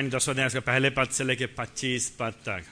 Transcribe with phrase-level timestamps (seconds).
[0.00, 2.64] इब्रानी दस अध्याय का पहले पद से लेके पच्चीस पद तक।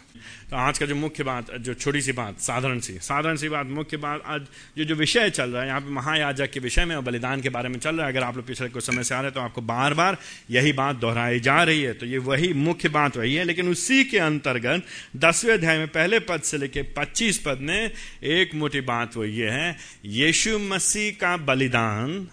[0.51, 3.67] तो आज का जो मुख्य बात, जो छोटी सी बात, साधारण सी साधारण सी बात,
[3.69, 4.47] मुख्य बात, आज
[4.79, 7.49] जो जो विषय चल रहा है, यहाँ पे महायाजक के विषय में और बलिदान के
[7.49, 9.35] बारे में चल रहा है। अगर आप लोग पिछले कुछ समय से आ रहे हैं
[9.35, 10.17] तो आपको बार बार
[10.51, 14.05] यही बात दोहराई जा रही है। तो ये वही मुख्य बात वही है, लेकिन उसी
[14.05, 14.85] के अंतर्गत
[15.17, 17.91] दसवें अध्याय में पहले पद से लेके पच्चीस पद में
[18.25, 22.29] एक मोटी बात वो ये है, यीशु मसीह का बलिदान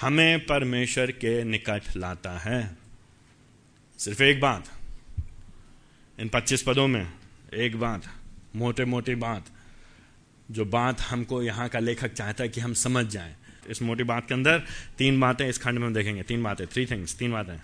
[0.00, 2.87] हमें परमेश्वर के निकट लाता है।
[3.98, 4.64] सिर्फ़ एक बात।
[6.18, 7.06] इन 25 पदों में
[7.54, 8.02] एक बात
[8.56, 9.46] मोटे मोटी बात,
[10.50, 13.34] जो बात हमको यहाँ का लेखक चाहता है कि हम समझ जाएँ।
[13.70, 14.62] इस मोटी बात के अंदर
[14.98, 17.56] तीन बातें इस खंड में हम देखेंगे। तीन बातें थ्री थिंग्स तीन बातें।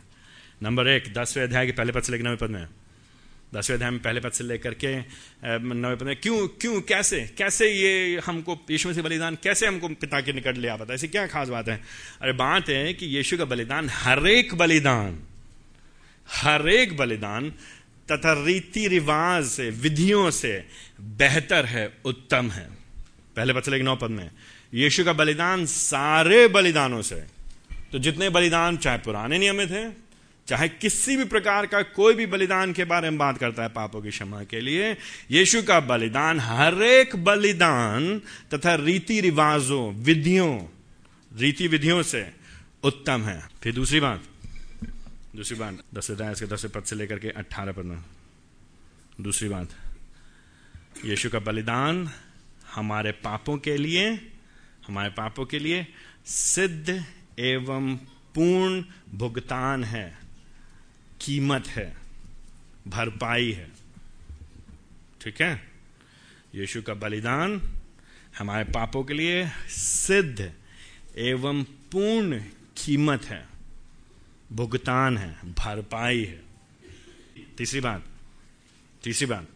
[0.62, 2.66] नंबर एक, दसवें अध्याय के पहले पद से लेकर नवे पद में।
[3.54, 4.96] दसवें अध्याय में पहले पद से लेकर के
[5.44, 10.20] नवे पद में, क्यों क्यों, कैसे कैसे ये हमको, यीशु से बलिदान, कैसे हमको पिता
[10.20, 10.94] के निकट ले आता है?
[10.94, 11.80] ऐसी क्या खास बात है?
[12.22, 15.22] अरे बात है कि यीशु का बलिदान हर एक बलिदान
[16.28, 17.50] हर एक बलिदान
[18.12, 20.64] तथा रीति रिवाज से, विधियों से
[21.00, 22.68] बेहतर है, उत्तम है।
[23.36, 24.30] पहले पद से नौ पद में,
[24.74, 27.24] यीशु का बलिदान सारे बलिदानों से।
[27.92, 30.04] तो जितने बलिदान चाहे पुराने नियम में थे
[30.48, 34.00] चाहे किसी भी प्रकार का कोई भी बलिदान के बारे में बात करता है पापों
[34.02, 34.96] की क्षमा के लिए,
[35.30, 38.18] यीशु का बलिदान हर एक बलिदान
[38.54, 40.58] तथा रीति रिवाजों, विधियों,
[41.36, 42.26] रीति विधियों से
[42.82, 44.22] उत्तम है। फिर दूसरी बात
[45.36, 48.04] दूसरी बात, दस इसके दस पद से लेकर के अट्ठारह पद में
[49.20, 49.68] दूसरी बात,
[51.04, 52.10] यीशु का बलिदान
[52.74, 54.32] हमारे पापों के लिए,
[54.86, 55.86] हमारे पापों के लिए
[56.26, 57.04] सिद्ध
[57.38, 57.96] एवं
[58.34, 60.18] पूर्ण भुगतान है,
[61.20, 61.96] कीमत है,
[62.88, 63.70] भरपाई है।
[65.20, 65.70] ठीक है?
[66.54, 67.60] यीशु का बलिदान
[68.38, 70.52] हमारे पापों के लिए सिद्ध
[71.16, 72.40] एवं पूर्ण
[72.76, 73.53] कीमत है।
[74.54, 76.42] भुगतान है, भरपाई है।
[77.58, 78.04] तीसरी बात
[79.04, 79.48] तीसरी बात।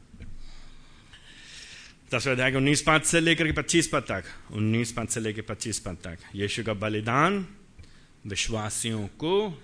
[2.15, 5.79] दसवें अध्याय उन्नीस पद से लेकर के पच्चीस पद तक, उन्नीस पद से लेकर पच्चीस
[5.79, 7.47] पद तक। यीशु का बलिदान
[8.27, 9.63] विश्वासियों को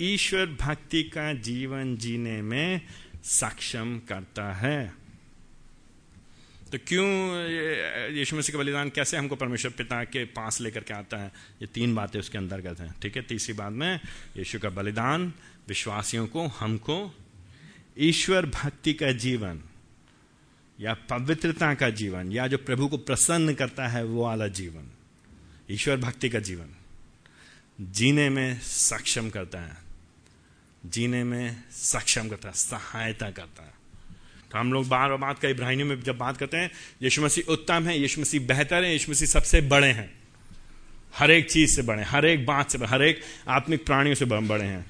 [0.00, 2.80] ईश्वर भक्ति का जीवन जीने में
[3.24, 5.01] सक्षम करता है।
[6.72, 7.06] तो क्यों
[8.12, 11.32] यीशु मसीह का बलिदान कैसे हमको परमेश्वर पिता के पास लेकर के आता है?
[11.62, 13.22] ये तीन बातें उसके अंतर्गत हैं, ठीक है?
[13.22, 14.00] तीसरी बात में,
[14.36, 15.32] यीशु का बलिदान,
[15.68, 17.14] विश्वासियों को, हमको,
[17.98, 19.60] ईश्वर भक्ति का जीवन,
[20.80, 24.90] या पवित्रता का जीवन, या जो प्रभु को प्रसन्न करता है, वो वाला जीवन,
[25.70, 26.68] ईश्वर भक्ति का जीवन,
[27.80, 29.76] जीने में सक्षम करता है,
[30.86, 33.81] जीने में सक्षम करता है, सहायता करता है।
[34.52, 36.70] तो हम लोग बार बात का इब्राहिमी में जब बात करते हैं,
[37.02, 40.10] यीशु मसीह उत्तम है, यीशु मसीह बेहतर है, यीशु मसीह सबसे बड़े हैं।
[41.16, 44.64] हर एक चीज़ से बड़े हर एक बात से हर एक आत्मिक प्राणियों से बड़े
[44.64, 44.84] हैं।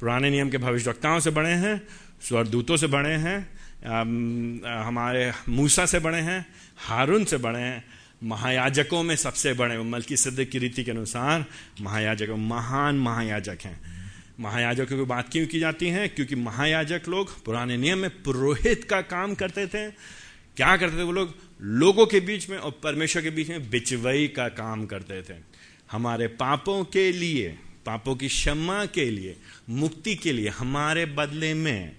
[0.00, 1.80] पुराने नियम के भविष्यवक्ताओं से बड़े हैं
[2.22, 3.38] स्वरदूतों से बड़े हैं
[4.84, 6.44] हमारे मूसा से बड़े हैं,
[6.78, 7.84] हारून से बड़े हैं,
[8.24, 11.44] महायाजकों में सबसे बड़े मल्की सिद्ध की रीति के अनुसार
[11.80, 13.93] महायाजक महान महायाजक हैं।
[14.40, 16.08] महायाजकों की बात क्यों की जाती है?
[16.08, 19.90] क्योंकि महायाजक लोग पुराने नियम में पुरोहित का काम करते थे।
[20.56, 21.34] क्या करते थे वो लोग?
[21.62, 25.36] लोगों के बीच में और परमेश्वर के बीच में बिचवई का काम करते थे।
[25.92, 29.36] हमारे पापों के लिए, पापों की क्षमा के लिए,
[29.70, 31.96] मुक्ति के लिए, हमारे बदले में,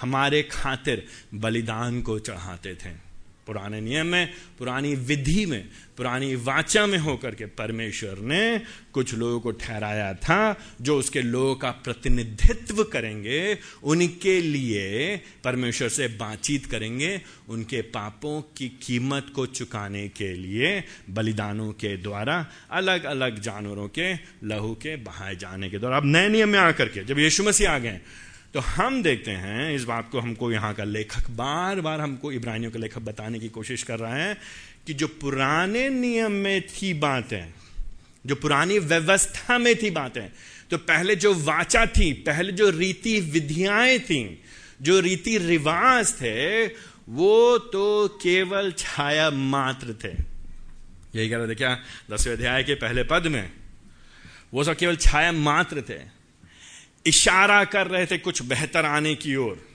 [0.00, 3.07] हमारे खातिर बलिदान को चढ़ाते थे।
[3.48, 4.28] पुराने नियम में
[4.58, 8.60] पुरानी विधि में, पुरानी वाचा में होकर के परमेश्वर ने
[8.92, 16.08] कुछ लोगों को ठहराया था, जो उसके लोगों का प्रतिनिधित्व करेंगे, उनके लिए परमेश्वर से
[16.08, 23.40] बातचीत करेंगे, उनके पापों की कीमत को चुकाने के लिए, बलिदानों के द्वारा अलग अलग
[23.40, 24.14] जानवरों के,
[24.46, 27.70] लहू के बहाए जाने के द्वारा। अब नए नियम में आकर के, जब यीशु मसीह
[27.70, 28.00] आ गए
[28.54, 32.70] तो हम देखते हैं, इस बात को हमको यहाँ का लेखक बार बार हमको इब्रानियों
[32.72, 34.36] का लेखक बताने की कोशिश कर रहा है
[34.86, 37.52] कि जो पुराने नियम में थी बातें,
[38.26, 40.28] जो पुरानी व्यवस्था में थी बातें
[40.70, 44.42] तो पहले जो वाचा थी, पहले जो रीति विधियाएँ थी,
[44.82, 50.12] जो रीति रिवाज थे, वो तो केवल छाया मात्र थे।
[51.14, 51.78] यही कह रहे थे क्या?
[52.10, 53.50] दसवें अध्याय के पहले पद में,
[54.54, 56.17] वो सब केवल छाया मात्र थे।
[57.08, 59.68] इशारा कर रहे थे कुछ बेहतर आने की ओर।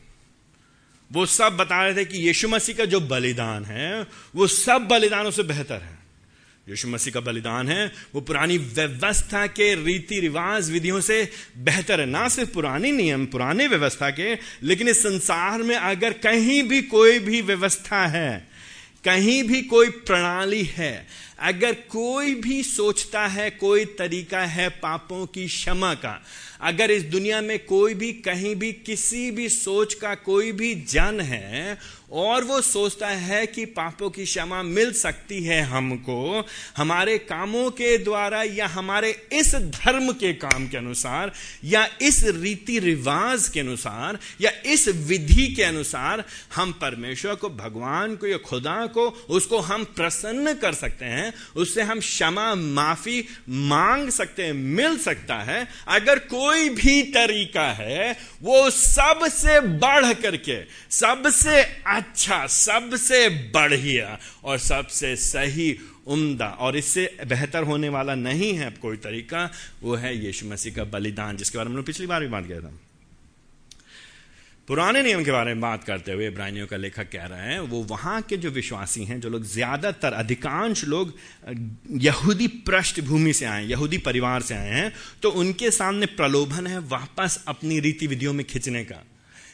[1.11, 5.31] वो सब बता रहे थे कि यीशु मसीह का जो बलिदान है, वो सब बलिदानों
[5.31, 6.03] से बेहतर है।
[6.69, 12.05] यीशु मसीह का बलिदान है, वो पुरानी व्यवस्था के रीति रिवाज विधियों से बेहतर है।
[12.05, 17.19] ना सिर्फ़ पुरानी नियम, पुराने व्यवस्था के, लेकिन इस संसार में अगर कहीं भी कोई
[17.19, 18.47] भी व्यवस्था है,
[19.05, 21.07] कहीं भी कोई प्रणाली है,
[21.39, 26.23] अगर कोई भी सोचता है, कोई तरीका है पापों की क्षमा का
[26.63, 31.19] अगर इस दुनिया में कोई भी, कहीं भी, किसी भी सोच का कोई भी जन
[31.21, 31.77] है,
[32.11, 36.45] और वो सोचता है कि पापों की क्षमा मिल सकती है हमको,
[36.77, 41.31] हमारे कामों के द्वारा या हमारे इस धर्म के काम के अनुसार,
[41.63, 46.23] या इस रीति रिवाज के अनुसार, या इस विधि के अनुसार,
[46.55, 51.81] हम परमेश्वर को, भगवान को, या खुदा को, उसको हम प्रसन्न कर सकते हैं, उससे
[51.81, 58.69] हम क्षमा माफ़ी मांग सकते हैं, मिल सकता है। अगर कोई भी तरीका है, वो
[58.69, 65.77] सबसे बढ़ करके, सबसे अच्छा सबसे बढ़िया और सबसे सही,
[66.07, 69.51] उम्दा, और इससे बेहतर होने वाला नहीं है कोई तरीका,
[69.83, 72.79] वो है यीशु मसीह का बलिदान, जिसके बारे में पिछली बार भी बात किया था।
[74.67, 77.81] पुराने नियम के बारे में बात करते हुए इब्रानियों का लेखक कह रहे हैं, वो
[77.83, 81.13] वहाँ के जो विश्वासी हैं, जो लोग ज़्यादातर, अधिकांश लोग
[82.01, 87.43] यहूदी पृष्ठभूमि से आए यहूदी परिवार से आए हैं तो उनके सामने प्रलोभन है वापस
[87.47, 89.03] अपनी रीति विधियों में खिंचने का।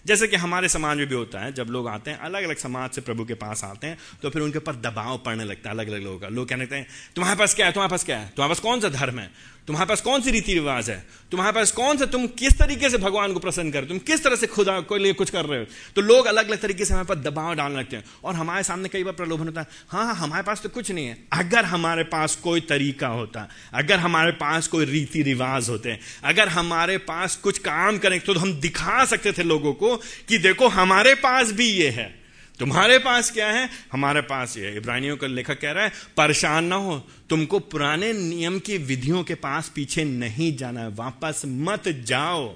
[0.05, 2.89] जैसे कि हमारे समाज में भी होता है, जब लोग आते हैं अलग अलग समाज
[2.91, 5.87] से प्रभु के पास आते हैं तो फिर उनके ऊपर दबाव पड़ने लगता है अलग
[5.87, 7.71] अलग लोगों का। लोग कहने लगते हैं, तुम्हारे पास क्या है?
[7.73, 8.29] तुम्हारे पास क्या है?
[8.29, 9.29] तुम्हारे पास कौन सा धर्म है?
[9.69, 11.05] तुम्हारे पास कौन सी रीति रिवाज है?
[11.31, 14.35] तुम्हारे पास कौन सा तुम किस तरीके से भगवान को प्रसन्न कर तुम किस तरह
[14.35, 15.65] से खुदा को लिए कुछ कर रहे हो?
[15.95, 18.89] तो लोग अलग अलग तरीके से हमारे पास दबाव डालने लगते हैं और हमारे सामने
[18.89, 22.03] कई बार प्रलोभन होता है। हाँ हाँ हमारे पास तो कुछ नहीं है। अगर हमारे
[22.03, 27.57] पास कोई तरीका होता, अगर हमारे पास कोई रीति रिवाज होते, अगर हमारे पास कुछ
[27.59, 29.95] काम करें तो हम दिखा सकते थे लोगों को
[30.29, 32.18] कि देखो, हमारे पास भी ये है।
[32.59, 33.69] तुम्हारे पास क्या है?
[33.91, 38.59] हमारे पास ये इब्रानियों का लेखक कह रहा है परेशान ना हो। तुमको पुराने नियम
[38.59, 42.55] की विधियों के पास पीछे नहीं जाना है। वापस मत जाओ।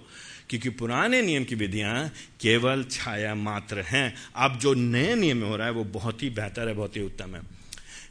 [0.50, 2.08] क्योंकि पुराने नियम की विधियाँ
[2.42, 6.30] केवल छाया मात्र हैं। अब जो नए नियम में हो रहा है वो बहुत ही
[6.30, 7.42] बेहतर है बहुत ही उत्तम है।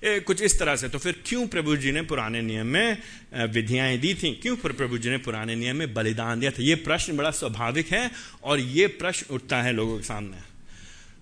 [0.04, 2.98] ए, कुछ इस तरह से। तो फिर क्यों प्रभु जी ने पुराने नियम में
[3.34, 4.30] विधियाँ दी थी?
[4.34, 6.62] क्यों फिर प्रभु जी ने पुराने नियम में बलिदान दिया था?
[6.62, 8.10] ये प्रश्न बड़ा स्वाभाविक है
[8.42, 10.51] और ये प्रश्न उठता है लोगों के सामने।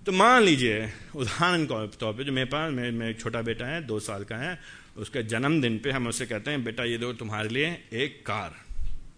[0.05, 3.85] तो मान लीजिए, उदाहरण के तौर पर जो मेरे पास, मेरे मेरे छोटा बेटा है,
[3.85, 4.61] दो साल का है,
[4.97, 8.55] उसके जन्मदिन पे हम उससे कहते हैं, बेटा, ये दो तुम्हारे लिए एक कार।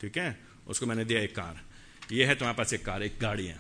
[0.02, 0.40] ठीक है?
[0.68, 1.62] उसको मैंने दिया एक कार।
[2.12, 3.60] ये है तुम्हारे पास एक कार, एक गाड़ी है।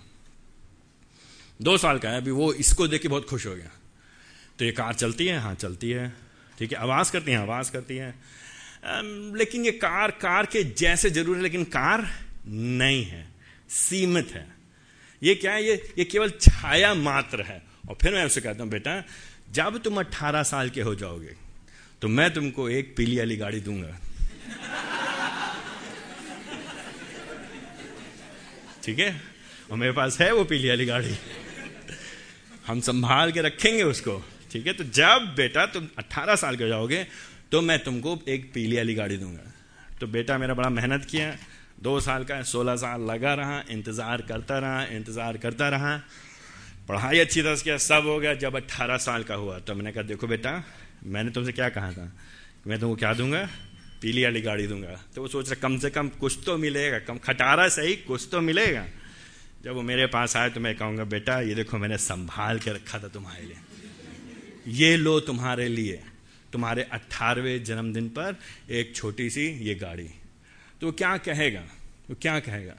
[1.61, 3.71] दो साल का है, अभी वो इसको देख के बहुत खुश हो गया।
[4.59, 5.39] तो ये कार चलती है?
[5.39, 6.13] हाँ चलती है।
[6.59, 6.77] ठीक है?
[6.77, 7.37] आवाज़ करती है?
[7.37, 8.15] आवाज़ करती है।
[9.37, 12.09] लेकिन ये कार कार के जैसे ज़रूर है, लेकिन कार
[12.47, 13.27] नहीं है।
[13.69, 14.52] सीमित है।
[15.23, 15.63] ये क्या है?
[15.63, 19.03] ये ये केवल छाया मात्र है। और फिर मैं उसे कहता हूँ, बेटा,
[19.51, 21.35] जब तुम 18 साल के हो जाओगे
[22.01, 23.97] तो मैं तुमको एक पीली वाली गाड़ी दूँगा।
[28.83, 29.21] ठीक है?
[29.71, 31.15] और मेरे पास है वो पीली वाली गाड़ी।
[32.67, 34.17] हम संभाल के रखेंगे उसको।
[34.51, 34.73] ठीक है?
[34.73, 37.05] तो जब, बेटा, तुम 18 साल के जाओगे
[37.51, 39.51] तो मैं तुमको एक पीली वाली गाड़ी दूँगा।
[39.99, 41.37] तो बेटा, मेरा बड़ा मेहनत किया।
[41.77, 45.97] दो साल का सोलह साल लगा रहा, इंतज़ार करता रहा, इंतज़ार करता रहा।
[46.87, 49.91] पढ़ाई अच्छी तरह से किया, सब हो गया, जब अट्ठारह साल का हुआ तो मैंने
[49.91, 50.63] कहा, देखो बेटा,
[51.05, 52.11] मैंने तुमसे क्या कहा था?
[52.67, 53.47] मैं तुमको क्या दूँगा?
[54.01, 57.17] पीली वाली गाड़ी दूँगा। तो वो सोच रहा, कम से कम कुछ तो मिलेगा, कम
[57.17, 58.85] खटारा सही, कुछ तो मिलेगा।
[59.63, 62.99] जब वो मेरे पास आए तो मैं कहूँगा, बेटा, ये देखो, मैंने संभाल के रखा
[62.99, 63.57] था तुम्हारे लिए।
[64.73, 66.01] ये लो तुम्हारे लिए,
[66.53, 68.35] तुम्हारे अट्ठारहवें जन्मदिन पर
[68.71, 70.09] एक छोटी सी ये गाड़ी।
[70.83, 71.59] तो वो क्या कहेगा?
[72.09, 72.73] वो क्या कहेगा?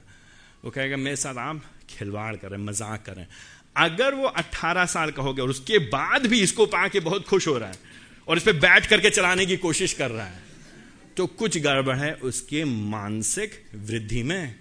[0.63, 3.25] वो कहेगा, मेरे साथ आप खिलवाड़ करें, मज़ाक करें।
[3.77, 7.25] अगर वो 18 साल का हो गया और उसके बाद भी इसको पा के बहुत
[7.27, 7.75] खुश हो रहा है
[8.27, 10.43] और इस पर बैठ करके चलाने की कोशिश कर रहा है
[11.17, 14.55] तो कुछ गड़बड़ है उसके मानसिक वृद्धि में।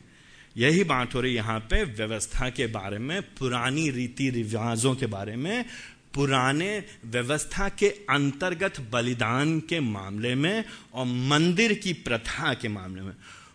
[0.56, 5.36] यही बात हो रही यहाँ पे व्यवस्था के बारे में, पुरानी रीति रिवाजों के बारे
[5.36, 5.64] में
[6.14, 13.12] पुराने व्यवस्था के अंतर्गत बलिदान के मामले में और मंदिर की प्रथा के मामले में,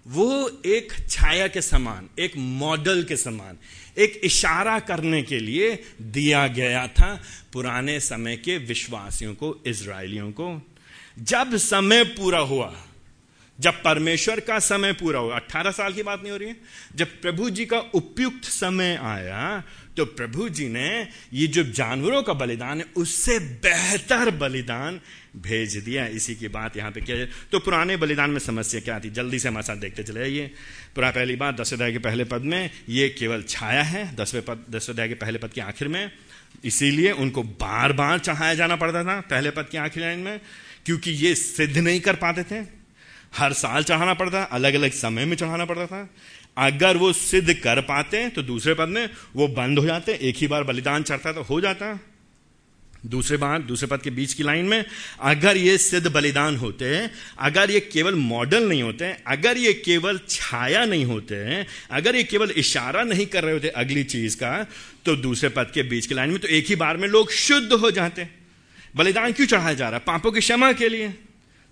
[0.07, 3.57] वो एक छाया के समान, एक मॉडल के समान,
[3.97, 7.21] एक इशारा करने के लिए दिया गया था
[7.53, 10.61] पुराने समय के विश्वासियों को इसराइलियों को।
[11.19, 12.73] जब समय पूरा हुआ,
[13.59, 16.55] जब परमेश्वर का समय पूरा हुआ, अट्ठारह साल की बात नहीं हो रही है,
[16.95, 19.63] जब प्रभु जी का उपयुक्त समय आया
[19.99, 24.99] तो प्रभु जी ने ये जो जानवरों का बलिदान है, उससे बेहतर बलिदान
[25.37, 29.09] भेज दिया इसी की बात यहाँ पे किया तो पुराने बलिदान में समस्या क्या थी?
[29.11, 30.47] जल्दी से हमारे साथ देखते चले आइए।
[30.95, 34.65] पुरा पहली बात दस अध्याय के पहले पद में ये केवल छाया है। दसवें पद
[34.71, 36.11] दस अध्याय के पहले पद के आखिर में।
[36.65, 40.39] इसीलिए उनको बार बार चढ़ाया जाना पड़ता था, पहले पद के आखिर लाइन में,
[40.85, 42.65] क्योंकि ये सिद्ध नहीं कर पाते थे।
[43.33, 46.09] हर साल चढ़ाना पड़ता अलग अलग समय में चढ़ाना पड़ता था।
[46.59, 50.47] अगर वो सिद्ध कर पाते तो दूसरे पद में वो बंद हो जाते एक ही
[50.47, 51.99] बार बलिदान चढ़ता तो हो जाता।
[53.05, 54.85] दूसरे बात दूसरे पद के बीच की लाइन में,
[55.21, 60.19] अगर ये सिद्ध बलिदान होते हैं, अगर ये केवल मॉडल नहीं होते अगर ये केवल
[60.29, 64.51] छाया नहीं होते हैं, अगर ये केवल इशारा नहीं कर रहे होते अगली चीज़ का
[65.05, 67.71] तो दूसरे पद के बीच की लाइन में तो एक ही बार में लोग शुद्ध
[67.73, 68.27] हो जाते
[68.95, 70.03] बलिदान क्यों चढ़ाया जा रहा है?
[70.07, 71.13] पापों की क्षमा के लिए।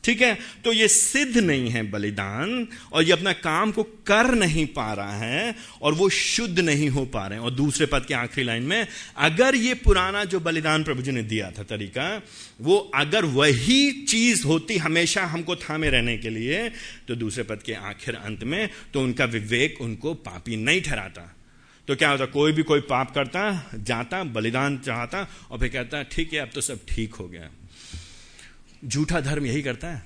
[0.04, 0.38] ठीक है?
[0.64, 5.18] तो ये सिद्ध नहीं है बलिदान और ये अपना काम को कर नहीं पा रहा
[5.18, 8.64] है और वो शुद्ध नहीं हो पा रहे हैं। और दूसरे पद के आखिरी लाइन
[8.64, 8.88] में,
[9.18, 12.22] अगर ये पुराना जो बलिदान प्रभु जी ने दिया था तरीका,
[12.62, 16.70] वो अगर वही चीज़ होती हमेशा हमको थामे रहने के लिए
[17.08, 21.34] तो दूसरे पद के आखिर अंत में तो उनका विवेक उनको पापी नहीं ठहराता।
[21.88, 26.34] तो क्या होता, कोई भी कोई पाप करता, जाता, बलिदान चाहता और फिर कहता, ठीक
[26.34, 27.50] है, अब तो सब ठीक हो गया।
[28.88, 30.02] झूठा धर्म यही करता है?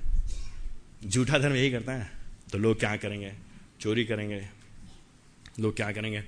[1.06, 2.12] झूठा धर्म यही करता है?
[2.52, 3.34] तो लोग क्या करेंगे?
[3.80, 4.48] चोरी करेंगे।
[5.60, 6.24] लोग क्या करेंगे?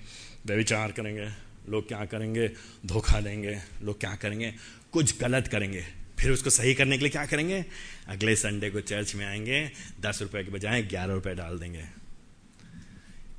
[0.46, 1.30] व्यविचार करेंगे।
[1.70, 2.52] लोग क्या करेंगे?
[2.86, 4.54] धोखा देंगे। लोग क्या करेंगे?
[4.92, 5.86] कुछ गलत करेंगे।
[6.20, 7.66] फिर उसको सही करने के लिए क्या करेंगे?
[8.08, 11.86] अगले संडे को चर्च में आएँगे। दस रुपए के बजाय ग्यारह रुपए डाल देंगे।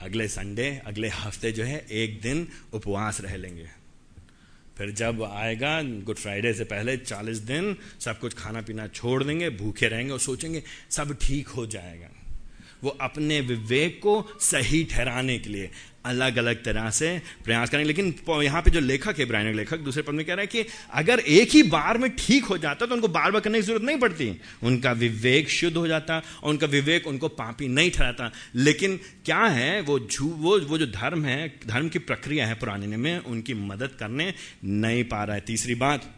[0.00, 3.83] अगले संडे, अगले हफ़्ते जो है, एक दिन उपवास रह लेंगे।
[4.78, 9.50] फिर जब आएगा गुड फ्राइडे से पहले चालीस दिन सब कुछ खाना पीना छोड़ देंगे,
[9.50, 12.08] भूखे रहेंगे और सोचेंगे सब ठीक हो जाएगा।
[12.84, 15.70] वो अपने विवेक को सही ठहराने के लिए
[16.06, 17.08] अलग अलग तरह से
[17.44, 20.40] प्रयास करेंगे। लेकिन यहाँ पे जो लेखक है ब्रायन लेखक, दूसरे पद में कह रहा
[20.40, 20.64] है कि
[20.94, 23.82] अगर एक ही बार में ठीक हो जाता तो उनको बार बार करने की ज़रूरत
[23.82, 24.30] नहीं पड़ती।
[24.62, 29.80] उनका विवेक शुद्ध हो जाता और उनका विवेक उनको पापी नहीं ठहराता। लेकिन क्या है,
[29.82, 33.96] वो झू, वो वो जो धर्म है, धर्म की प्रक्रिया है पुराने में, उनकी मदद
[33.98, 34.32] करने
[34.64, 36.10] नहीं पा रहा है। तीसरी बात,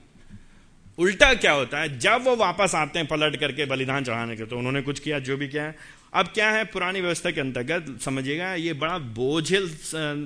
[0.99, 1.99] उल्टा क्या होता है?
[1.99, 5.37] जब वो वापस आते हैं पलट करके बलिदान चढ़ाने के तो उन्होंने कुछ किया, जो
[5.37, 5.73] भी किया
[6.13, 7.87] अब क्या है पुरानी व्यवस्था के अंतर्गत?
[8.03, 9.69] समझिएगा, ये बड़ा बोझिल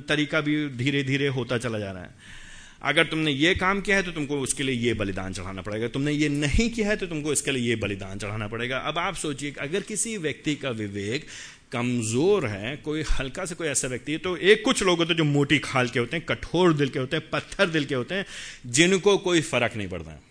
[0.09, 2.39] तरीका भी धीरे धीरे होता चला जा रहा है।
[2.83, 6.13] अगर तुमने ये काम किया है तो तुमको उसके लिए ये बलिदान चढ़ाना पड़ेगा। तुमने
[6.13, 9.55] ये नहीं किया है तो तुमको इसके लिए ये बलिदान चढ़ाना पड़ेगा। अब आप सोचिए,
[9.61, 11.27] अगर किसी व्यक्ति का विवेक
[11.73, 15.19] कमज़ोर है, कोई हल्का से कोई ऐसा व्यक्ति है तो एक कुछ लोग होते हैं
[15.19, 18.15] जो मोटी खाल के होते हैं, कठोर दिल के होते हैं, पत्थर दिल के होते
[18.15, 18.25] हैं,
[18.69, 20.29] जिनको कोई फ़र्क नहीं पड़ता। है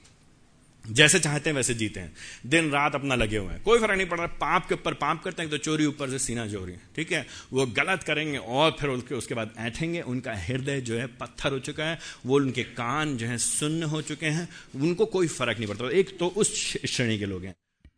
[0.90, 2.14] जैसे चाहते हैं वैसे जीते हैं।
[2.46, 5.24] दिन रात अपना लगे हुए हैं। कोई फ़र्क नहीं पड़ रहा। पाप के ऊपर पाप
[5.24, 7.26] करते हैं तो चोरी ऊपर से सीना चोरी। ठीक है?
[7.54, 11.60] वो गलत करेंगे और फिर उसके उसके बाद ऐठेंगे। उनका हृदय जो है पत्थर हो
[11.60, 15.68] चुका है। वो उनके कान जो है सुन्न हो चुके हैं। उनको कोई फ़र्क नहीं
[15.68, 16.54] पड़ता। एक तो उस
[16.86, 17.56] श्रेणी के लोग हैं।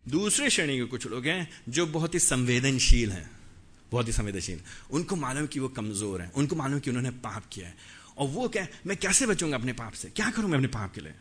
[0.10, 3.30] दूसरे श्रेणी के कुछ लोग हैं जो बहुत ही संवेदनशील हैं।
[3.92, 4.60] बहुत ही संवेदनशील।
[4.92, 7.76] उनको मालूम कि वो कमज़ोर है। उनको मालूम कि उन्होंने पाप किया है।
[8.18, 10.10] और वो क्या मैं कैसे बचूँगा अपने पाप से?
[10.10, 11.14] क्या करूँ मैं अपने पाप के लिए?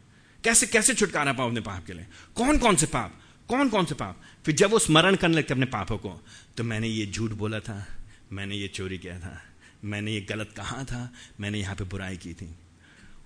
[0.44, 2.06] कैसे कैसे छुटकारा पाओ अपने पाप के लिए?
[2.36, 3.20] कौन कौन से पाप?
[3.48, 4.20] कौन कौन से पाप?
[4.44, 6.20] फिर जब वो स्मरण करने लगते अपने पापों को
[6.56, 7.86] तो मैंने ये झूठ बोला था,
[8.32, 9.40] मैंने ये चोरी किया था,
[9.84, 11.08] मैंने ये गलत कहा था,
[11.40, 12.48] मैंने यहाँ पे बुराई की थी।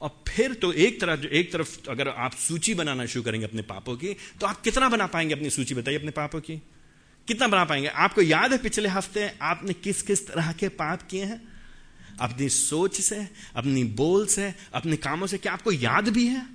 [0.02, 3.96] और फिर तो एक तरफ़ एक तरफ़ अगर आप सूची बनाना शुरू करेंगे अपने पापों
[3.96, 5.74] की तो आप कितना बना पाएँगे अपनी सूची?
[5.74, 6.56] बताइए अपने पापों की।
[7.28, 7.88] कितना बना पाएँगे?
[7.88, 11.42] आपको याद है पिछले हफ़्ते आपने किस किस तरह के पाप किए हैं?
[12.20, 13.16] अपनी सोच से,
[13.56, 16.46] अपनी बोल से, अपने कामों से क्या आपको याद भी है?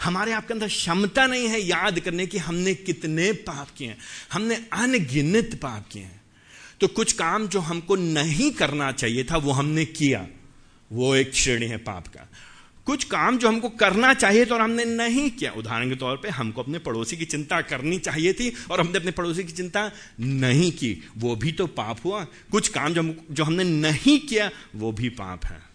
[0.00, 3.98] हमारे आपके अंदर क्षमता नहीं है याद करने की, हमने कितने पाप किए हैं।
[4.32, 6.22] हमने अनगिनत पाप किए हैं।
[6.80, 10.26] तो कुछ काम जो हमको नहीं करना चाहिए था, वो हमने किया।
[10.92, 12.28] वो एक श्रेणी है पाप का।
[12.86, 16.28] कुछ काम जो हमको करना चाहिए था और हमने नहीं किया, उदाहरण के तौर पे
[16.28, 20.72] हमको अपने पड़ोसी की चिंता करनी चाहिए थी और हमने अपने पड़ोसी की चिंता नहीं
[20.72, 24.92] की। वो भी तो पाप हुआ। कुछ काम जो हम जो हमने नहीं किया, वो
[24.92, 25.71] भी पाप है।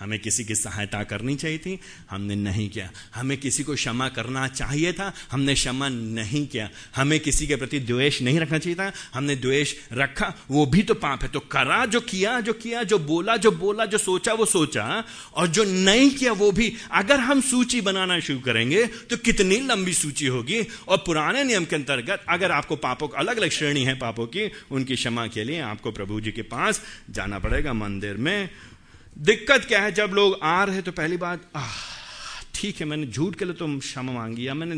[0.00, 1.78] हमें किसी की सहायता करनी चाहिए थी,
[2.10, 7.18] हमने नहीं किया। हमें किसी को क्षमा करना चाहिए था, हमने क्षमा नहीं किया। हमें
[7.20, 11.22] किसी के प्रति द्वेष नहीं रखना चाहिए था, हमने द्वेष रखा, वो भी तो पाप
[11.22, 15.04] है। तो करा जो किया जो किया, जो बोला जो बोला, जो सोचा, वो सोचा,
[15.34, 19.94] और जो नहीं किया, वो भी अगर हम सूची बनाना शुरू करेंगे तो कितनी लंबी
[19.94, 23.94] सूची होगी। और पुराने नियम के अंतर्गत अगर आपको पापों को अलग अलग श्रेणी है,
[23.94, 28.48] पापों की, उनकी क्षमा के लिए आपको प्रभु जी के पास जाना पड़ेगा मंदिर में।
[29.16, 29.92] दिक्कत क्या है?
[29.92, 31.50] जब लोग आ रहे तो पहली बात
[32.54, 34.74] ठीक है, मैंने झूठ के लिए तो क्षमा मांगी या मैंने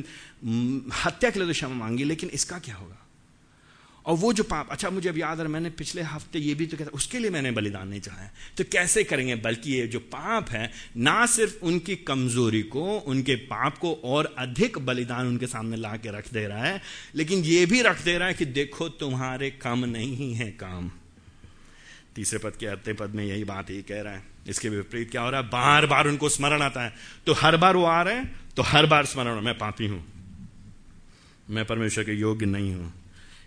[0.97, 2.99] हत्या के लिए तो क्षमा मांगी, लेकिन इसका क्या होगा?
[4.07, 6.77] और वो जो पाप अच्छा मुझे अब याद है, मैंने पिछले हफ़्ते ये भी तो
[6.77, 9.35] कहता, उसके लिए मैंने बलिदान नहीं चाहा। तो कैसे करेंगे?
[9.37, 14.79] बल्कि ये जो पाप है, ना सिर्फ़ उनकी कमज़ोरी को, उनके पाप को और अधिक
[14.81, 16.81] बलिदान उनके सामने ला के रख दे रहा है,
[17.15, 20.91] लेकिन ये भी रख दे रहा है कि देखो, तुम्हारे कम नहीं है काम।
[22.17, 25.23] तीसरे पद के अत्य पद में यही बात ही कह रहा है। इसके विपरीत क्या
[25.23, 25.47] हो रहा है?
[25.49, 26.93] बार बार उनको स्मरण आता है।
[27.27, 30.05] तो हर बार वो आ रहे हैं तो हर बार स्मरण मैं पापी हूँ।
[31.51, 32.93] मैं परमेश्वर के योग्य नहीं हूँ।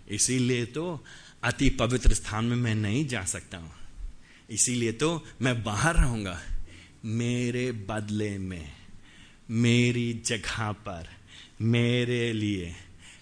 [0.08, 1.04] इसीलिए तो
[1.44, 3.72] अति पवित्र स्थान में मैं नहीं जा सकता हूँ।
[4.50, 6.40] इसीलिए तो मैं बाहर रहूँगा।
[7.04, 8.72] मेरे बदले में,
[9.50, 11.08] मेरी जगह पर,
[11.62, 12.74] मेरे लिए,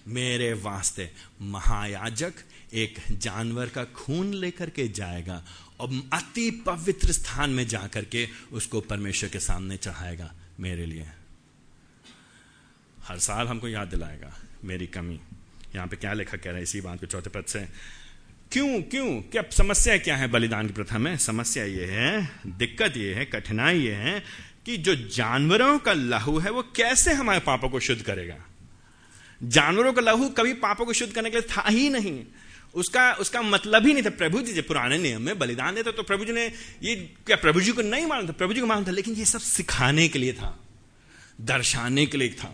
[0.07, 1.09] मेरे वास्ते
[1.41, 2.33] महायाजक
[2.73, 5.43] एक जानवर का खून लेकर के जाएगा,
[5.79, 11.07] और अति पवित्र स्थान में जाकर के उसको परमेश्वर के सामने चढ़ाएगा मेरे लिए।
[12.97, 14.33] हर साल हमको याद दिलाएगा
[14.63, 15.19] मेरी कमी।
[15.75, 17.59] यहाँ पे क्या लेखक कह रहा है इसी बात को चौथे पद से।
[18.51, 19.21] क्यों क्यों?
[19.21, 21.17] क्या समस्या क्या है बलिदान की प्रथा में?
[21.17, 24.19] समस्या ये है, दिक्कत ये है, कठिनाई ये है
[24.65, 28.37] कि जो जानवरों का लहू है वो कैसे हमारे पापों को शुद्ध करेगा?
[29.41, 32.23] जानवरों का लहू कभी पापों को शुद्ध करने के लिए था ही नहीं।
[32.77, 36.03] उसका उसका मतलब ही नहीं था प्रभु जी, जब पुराने नियम में बलिदान देते तो
[36.03, 39.13] प्रभु जी ने ये, क्या प्रभु जी को नहीं मानता प्रभु जी को मानता लेकिन
[39.15, 40.57] ये सब सिखाने के लिए था,
[41.41, 42.53] दर्शाने के लिए था।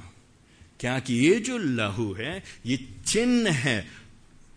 [0.80, 3.80] क्या कि ये जो लहू है, ये चिन्ह है,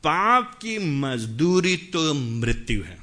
[0.04, 2.96] पाप की मजदूरी तो मृत्यु है।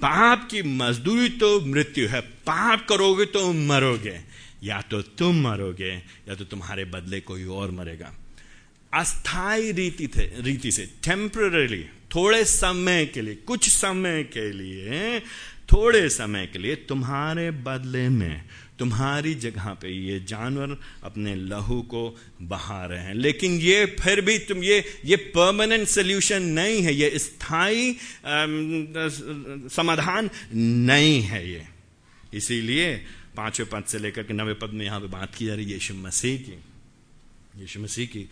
[0.00, 4.18] पाप की मजदूरी तो मृत्यु है, पाप करोगे तो मरोगे,
[4.64, 5.92] या तो तुम मरोगे,
[6.28, 8.12] या तो तुम्हारे बदले कोई और मरेगा।
[8.92, 15.20] अस्थाई रीति थे, रीति से टेम्पररी थोड़े समय के लिए, कुछ समय के लिए,
[15.72, 18.44] थोड़े समय के लिए तुम्हारे बदले में,
[18.78, 22.02] तुम्हारी जगह पे ये जानवर अपने लहू को
[22.42, 27.18] बहा रहे हैं। लेकिन ये फिर भी तुम, ये ये परमानेंट सोल्यूशन नहीं है, ये
[27.18, 27.96] स्थायी
[29.68, 31.66] समाधान नहीं है ये।
[32.34, 32.94] इसीलिए
[33.36, 35.72] पाँचवें पद से लेकर के नवे पद में यहाँ पे बात की जा रही है,
[35.72, 36.58] यीशु मसीह की।
[37.60, 38.28] यीशु मसीह की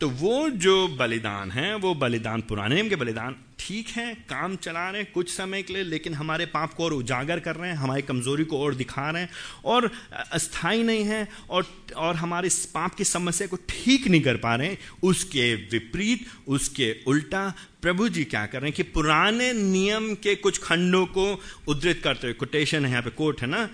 [0.00, 5.02] तो वो जो बलिदान है, वो बलिदान पुराने के बलिदान, ठीक है, काम चला रहे
[5.02, 8.02] हैं कुछ समय के लिए, लेकिन हमारे पाप को और उजागर कर रहे हैं, हमारी
[8.02, 9.30] कमज़ोरी को और दिखा रहे हैं,
[9.64, 9.90] और
[10.32, 14.68] अस्थाई नहीं है, और और हमारे पाप की समस्या को ठीक नहीं कर पा रहे
[14.68, 20.34] हैं, उसके विपरीत, उसके उल्टा प्रभु जी क्या कर रहे हैं कि पुराने नियम के
[20.40, 21.24] कुछ खंडों को
[21.68, 23.68] उद्धृत करते हुए कोटेशन है, यहाँ पे कोट है ना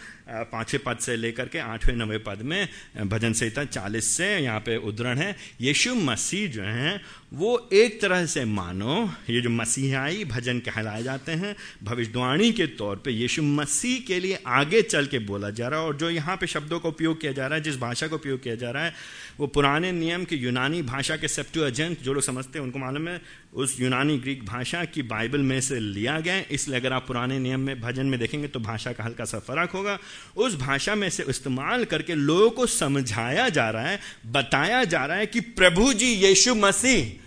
[0.51, 2.69] पाँचवें पद से लेकर के आठवें, नवे पद में
[3.07, 7.01] भजन संहिता चालीस से यहाँ पे उद्धरण है, यीशु मसीह जो है
[7.33, 8.95] वो एक तरह से मानो,
[9.31, 11.55] ये जो मसीहाई भजन कहलाए जाते हैं,
[11.85, 15.87] भविष्यवाणी के तौर पे यीशु मसीह के लिए आगे चल के बोला जा रहा है
[15.87, 18.43] और जो यहाँ पे शब्दों का उपयोग किया जा रहा है, जिस भाषा का उपयोग
[18.43, 18.95] किया जा रहा है,
[19.41, 23.09] वो पुराने नियम की यूनानी भाषा के सेप्टू एजेंट जो लोग समझते हैं, उनको मालूम
[23.09, 23.21] है,
[23.55, 27.39] उस यूनानी ग्रीक भाषा की बाइबल में से लिया गया है। इसलिए अगर आप पुराने
[27.39, 29.99] नियम में, भजन में देखेंगे तो भाषा का हल्का सा फ़र्क होगा।
[30.37, 35.17] उस भाषा में से इस्तेमाल करके लोगों को समझाया जा रहा है, बताया जा रहा
[35.17, 37.20] है कि प्रभु जी यीशु मसीह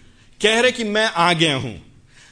[0.43, 1.81] कह रहे कि मैं आ गया हूँ।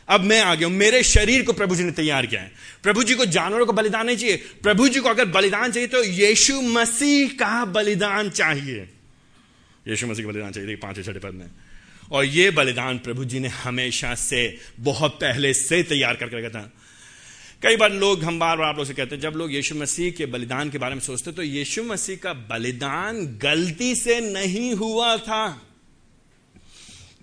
[0.08, 2.52] अब मैं आ गया हूँ। मेरे शरीर को प्रभु जी ने तैयार किया है।
[2.84, 6.04] प्रभु जी को जानवरों को बलिदान नहीं चाहिए। प्रभु जी को अगर बलिदान चाहिए तो
[6.04, 8.90] यीशु मसीह का बलिदान चाहिए।
[9.88, 11.48] यीशु मसीह का बलिदान चाहिए। पाँच छठे पद में।
[12.12, 16.72] और ये बलिदान प्रभु जी ने हमेशा से, बहुत पहले से तैयार करके रखा था।
[17.64, 20.12] कई बार लोग, हम बार बार आप लोग से कहते हैं, जब लोग यीशु मसीह
[20.12, 25.18] के बलिदान के बारे में सोचते तो यीशु मसीह का बलिदान गलती से नहीं हुआ
[25.18, 25.71] था।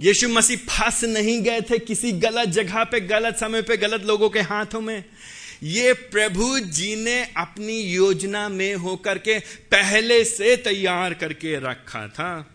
[0.01, 4.31] यीशु मसीह फंस नहीं गए थे किसी गलत जगह पे, गलत समय पे, गलत लोगों
[4.31, 5.05] के हाथों में।
[5.63, 9.39] ये प्रभु जी ने अपनी योजना में होकर के
[9.71, 12.55] पहले से तैयार करके रखा था।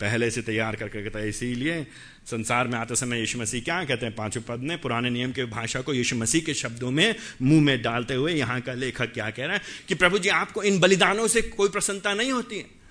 [0.00, 1.86] पहले से तैयार करके था, इसीलिए
[2.26, 4.14] संसार में आते समय यीशु मसीह क्या कहते हैं?
[4.14, 7.82] पाँचों पद ने पुराने नियम के भाषा को यीशु मसीह के शब्दों में मुँह में
[7.82, 11.28] डालते हुए यहाँ का लेखक क्या कह रहा है कि प्रभु जी, आपको इन बलिदानों
[11.28, 12.81] से कोई प्रसन्नता नहीं होती है।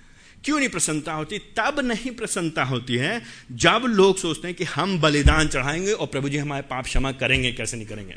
[0.44, 1.38] क्यों नहीं प्रसन्नता होती?
[1.56, 6.28] तब नहीं प्रसन्नता होती है जब लोग सोचते हैं कि हम बलिदान चढ़ाएँगे और प्रभु
[6.28, 8.16] जी हमारे पाप क्षमा करेंगे, कैसे नहीं करेंगे?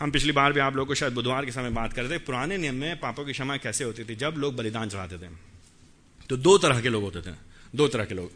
[0.00, 2.18] हम पिछली बार भी आप लोगों को शायद बुधवार के समय बात कर रहे थे,
[2.18, 4.14] पुराने नियम में पापों की क्षमा कैसे होती थी?
[4.16, 5.28] जब लोग बलिदान चढ़ाते थे
[6.30, 7.34] तो दो तरह के लोग होते थे,
[7.74, 8.30] दो तरह के लोग।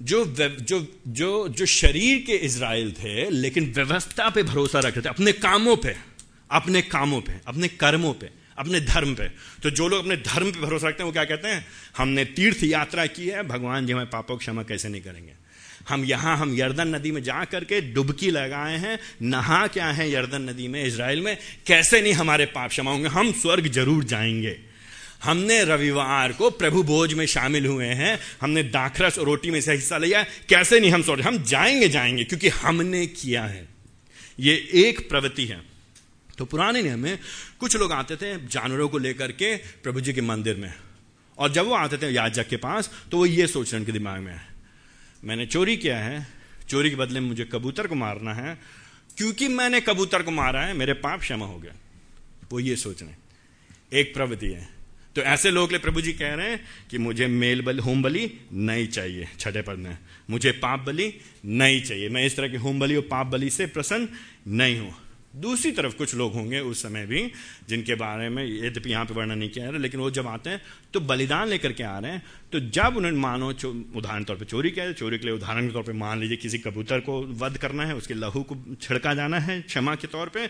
[0.00, 0.24] जो
[0.60, 5.76] जो जो जो शरीर के इसराइल थे, लेकिन व्यवस्था पे भरोसा रखते थे, अपने कामों
[5.76, 5.96] पे,
[6.50, 9.28] अपने कामों पे, अपने कर्मों पे। अपने धर्म पे।
[9.62, 11.66] तो जो लोग अपने धर्म पे भरोसा रखते हैं, वो क्या कहते हैं?
[11.96, 15.32] हमने तीर्थ यात्रा की है, भगवान जी हमें पापों क्षमा कैसे नहीं करेंगे?
[15.88, 20.42] हम यहाँ, हम यर्दन नदी में जा करके डुबकी लगाए हैं, नहा क्या है यर्दन
[20.42, 21.38] नदी में इसराइल में?
[21.66, 23.08] कैसे नहीं हमारे पाप क्षमा होंगे?
[23.08, 24.58] हम स्वर्ग ज़रूर जाएँगे।
[25.24, 29.72] हमने रविवार को प्रभु भोज में शामिल हुए हैं, हमने दाखरस और रोटी में से
[29.72, 31.20] हिस्सा लिया कैसे नहीं हम स्वर्ग?
[31.20, 33.68] हम जाएँगे जाएँगे, क्योंकि हमने किया है।
[34.40, 35.71] ये एक प्रवृत्ति है।
[36.38, 37.18] तो पुराने नियम में
[37.60, 40.72] कुछ लोग आते थे जानवरों को लेकर के प्रभु जी के मंदिर में।
[41.38, 44.20] और जब वो आते थे याजक के पास तो वो ये सोच रहे उनके दिमाग
[44.20, 44.46] में है
[45.24, 46.26] मैंने चोरी किया है।
[46.68, 48.58] चोरी के बदले में मुझे कबूतर को मारना है।
[49.16, 51.72] क्योंकि मैंने कबूतर को मारा है, मेरे पाप क्षमा हो गया
[52.52, 54.68] वो ये सोच रहे एक प्रवृत्ति है।
[55.16, 58.30] तो ऐसे लोग ले प्रभु जी कह रहे हैं कि मुझे मेल बलि, होम बलि
[58.52, 59.98] नहीं चाहिए, छठे पद में।
[60.30, 61.12] मुझे पाप बलि
[61.44, 64.08] नहीं चाहिए। मैं इस तरह की होम बलि और पाप बलि से प्रसन्न
[64.48, 64.94] नहीं हूँ।
[65.34, 67.20] दूसरी तरफ़ कुछ लोग होंगे उस समय भी,
[67.68, 70.60] जिनके बारे में यद्यपि यहाँ पे वर्णन नहीं किया है लेकिन वो जब आते हैं
[70.92, 74.70] तो बलिदान लेकर के आ रहे हैं तो जब उन्होंने मानो उदाहरण तौर पे चोरी
[74.70, 77.84] किया चोरी के लिए उदाहरण के तौर पे मान लीजिए किसी कबूतर को वध करना
[77.84, 80.46] है, उसके लहू को छिड़का जाना है क्षमा के तौर पे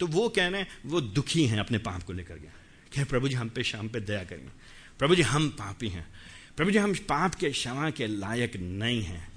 [0.00, 2.48] तो वो कह रहे हैं, वो दुखी हैं अपने पाप को लेकर के।
[2.92, 4.50] कह प्रभु जी, हम पे शाम पे दया करेंगे
[4.98, 6.06] प्रभु जी, हम पापी हैं।
[6.56, 9.28] प्रभु जी, हम पाप के क्षमा के लायक नहीं हैं।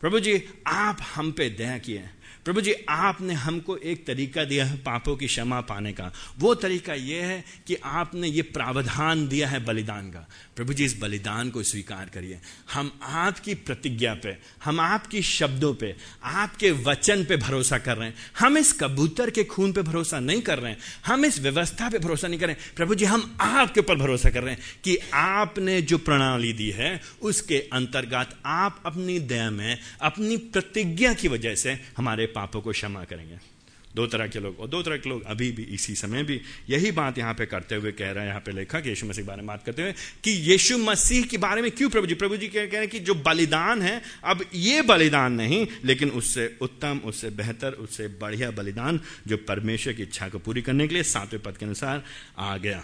[0.00, 2.04] प्रभु जी, आप हम पे दया किए
[2.44, 6.94] प्रभु जी, आपने हमको एक तरीका दिया है पापों की क्षमा पाने का। वो तरीका
[6.94, 11.62] यह है कि आपने ये प्रावधान दिया है बलिदान का। प्रभु जी, इस बलिदान को
[11.62, 12.40] स्वीकार करिए।
[12.72, 18.16] हम आपकी प्रतिज्ञा पे, हम आपकी शब्दों पे, आपके वचन पे भरोसा कर रहे हैं।
[18.38, 21.98] हम इस कबूतर के खून पे भरोसा नहीं कर रहे हैं। हम इस व्यवस्था पे
[21.98, 24.98] भरोसा नहीं कर रहे हैं। प्रभु जी, हम आपके ऊपर भरोसा कर रहे हैं कि
[25.14, 31.54] आपने जो प्रणाली दी है, उसके अंतर्गत आप अपनी दया में, अपनी प्रतिज्ञा की वजह
[31.54, 33.53] से हमारे पापों को क्षमा करेंगे।
[33.96, 36.90] दो तरह के लोग और दो तरह के लोग अभी भी इसी समय भी यही
[36.92, 39.42] बात यहाँ पे करते हुए कह रहे हैं, यहाँ पे लेखक यीशु मसीह के बारे
[39.42, 39.92] में बात करते हुए
[40.24, 43.00] कि यीशु मसीह के बारे में क्यों प्रभु जी प्रभु जी कह रहे हैं कि
[43.00, 49.00] जो बलिदान है, अब ये बलिदान नहीं, लेकिन उससे उत्तम, उससे बेहतर, उससे बढ़िया बलिदान
[49.26, 52.02] जो परमेश्वर की इच्छा को पूरी करने के लिए सातवें पद के अनुसार
[52.38, 52.82] आ गया।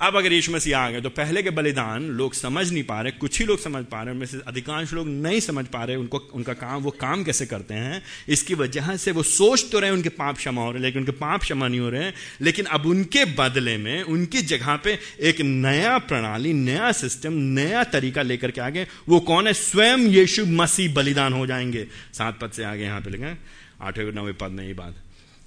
[0.00, 3.12] अब अगर यीशु मसीह आ गए तो पहले के बलिदान लोग समझ नहीं पा रहे,
[3.12, 6.18] कुछ ही लोग समझ पा रहे उनमें से अधिकांश लोग नहीं समझ पा रहे उनको,
[6.18, 10.08] उनका काम, वो काम कैसे करते हैं। इसकी वजह से वो सोच तो रहे उनके
[10.08, 13.24] पाप क्षमा हो रहे लेकिन उनके पाप क्षमा नहीं हो रहे हैं। लेकिन अब उनके
[13.24, 18.86] बदले में, उनकी जगह पे एक नया प्रणाली, नया सिस्टम, नया तरीका लेकर के आगे
[19.08, 19.52] वो कौन है?
[19.52, 23.34] स्वयं यीशु मसीह बलिदान हो जाएँगे। सात पद से आगे यहाँ पे लिखे।
[23.82, 24.94] आठवें नवे पद में ये बात।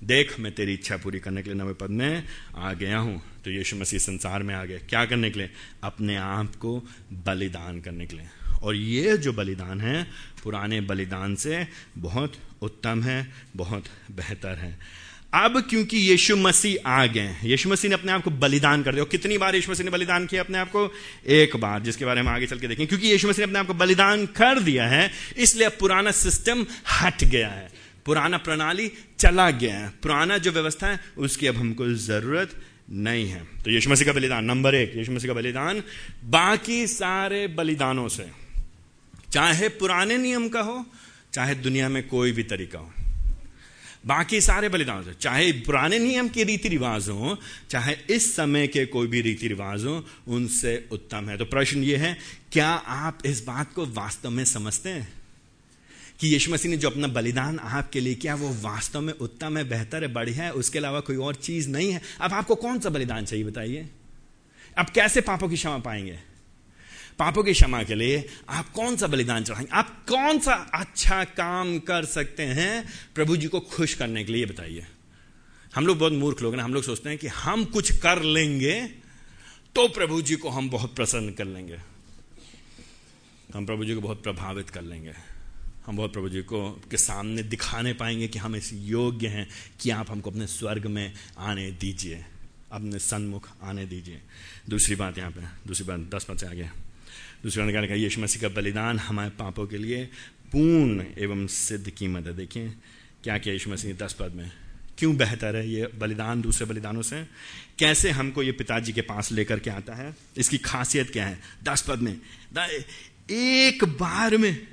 [0.04, 2.24] देख, मैं तेरी इच्छा पूरी करने के लिए नवे पद में
[2.58, 5.50] आ गया हूँ। तो यीशु मसीह संसार में आ गए क्या करने के लिए?
[5.84, 8.26] अपने आप को बलिदान करने के लिए।
[8.64, 10.08] और ये जो बलिदान है,
[10.44, 14.80] पुराने बलिदान से बहुत उत्तम है, बहुत बेहतर है।
[15.34, 19.04] अब क्योंकि यीशु मसीह आ गए यीशु मसीह ने अपने आप को बलिदान कर दिया।
[19.04, 20.94] कितनी बार यीशु मसीह ने बलिदान किया अपने आप को?
[21.28, 23.68] एक बार, जिसके बारे में आगे चल के देखें। क्योंकि यीशु मसीह ने अपने आप
[23.68, 26.66] को बलिदान कर दिया है, इसलिए अब पुराना सिस्टम
[27.02, 27.73] हट गया है।
[28.06, 33.44] पुराना प्रणाली चला गया है। पुराना जो व्यवस्था है, उसकी अब हमको ज़रूरत नहीं है।
[33.64, 35.84] तो यीशु मसीह का बलिदान, नंबर एक, यीशु मसीह का बलिदान
[36.24, 38.26] बाकी सारे बलिदानों से।
[39.32, 40.86] चाहे पुराने नियम का हो,
[41.34, 42.94] चाहे दुनिया में कोई भी तरीका हो।
[44.06, 47.40] बाकी सारे बलिदान से, चाहे पुराने नियम के रीति रिवाज हो,
[47.70, 52.02] चाहे इस समय के कोई भी रीति रिवाज हो, उनसे उत्तम है। तो प्रश्न यह
[52.02, 52.18] है,
[52.52, 55.23] क्या आप इस बात को वास्तव में समझते हैं?
[56.24, 59.64] कि यीशु मसीह ने जो अपना बलिदान आपके लिए किया, वो वास्तव में उत्तम है,
[59.64, 62.90] बेहतर है, बढ़िया है, उसके अलावा कोई और चीज़ नहीं है। अब आपको कौन सा
[62.90, 63.90] बलिदान चाहिए बताइए?
[64.78, 66.20] अब कैसे पापों की क्षमा पाएँगे?
[67.20, 69.70] पापों की क्षमा के लिए आप कौन सा बलिदान चढ़ाएँगे?
[69.74, 74.46] आप कौन सा अच्छा काम कर सकते हैं प्रभु जी को खुश करने के लिए
[74.46, 74.86] बताइए।
[75.76, 78.82] हम लोग बहुत मूर्ख लोग हैं, हम लोग सोचते हैं कि हम कुछ कर लेंगे
[79.76, 81.78] तो प्रभु जी को हम बहुत प्रसन्न कर लेंगे।
[83.54, 85.33] हम प्रभु जी को बहुत प्रभावित कर लेंगे।
[85.86, 89.48] हम बहुत प्रभु जी को, के सामने दिखाने पाएँगे कि हम इस योग्य हैं
[89.80, 92.26] कि आप हमको अपने स्वर्ग में आने दीजिए।
[92.72, 94.22] अपने सन्मुख आने दीजिए।
[94.70, 96.70] दूसरी बात यहाँ पे, दूसरी बात दस पद से आगे।
[97.44, 100.06] दूसरी बात क्या यीशु मसीह का बलिदान हमारे पापों के लिए
[100.52, 102.74] पूर्ण एवं सिद्ध कीमत है देखिए,
[103.24, 104.52] क्या किया यीशु मसीह दस पद में?
[104.98, 107.24] क्यों बेहतर है ये बलिदान दूसरे बलिदानों से?
[107.80, 110.16] कैसे हमको ये पिताजी के पास लेकर के आता है?
[110.38, 111.40] इसकी खासियत क्या है?
[111.64, 112.18] दस पद में
[113.32, 114.73] एक बार में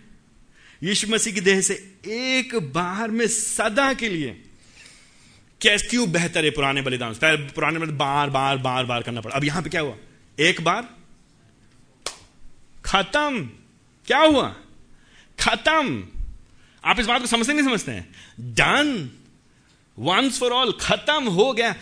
[0.82, 1.74] यीशु मसीह की देह से
[2.06, 4.44] एक बार में सदा के लिए
[5.60, 7.48] कैसे बेहतर है पुराने बलिदान से?
[7.48, 9.96] पुराने बलिदान बार बार बार बार करना पड़ा। अब यहाँ पे क्या हुआ?
[10.40, 10.88] एक बार
[12.84, 13.50] खत्म।
[14.06, 14.56] क्या हुआ?
[15.40, 16.08] खत्म।
[16.84, 18.08] आप इस बात को समझते नहीं समझते हैं?
[18.40, 19.10] डन
[19.98, 21.74] वंस फॉर ऑल खत्म हो गया।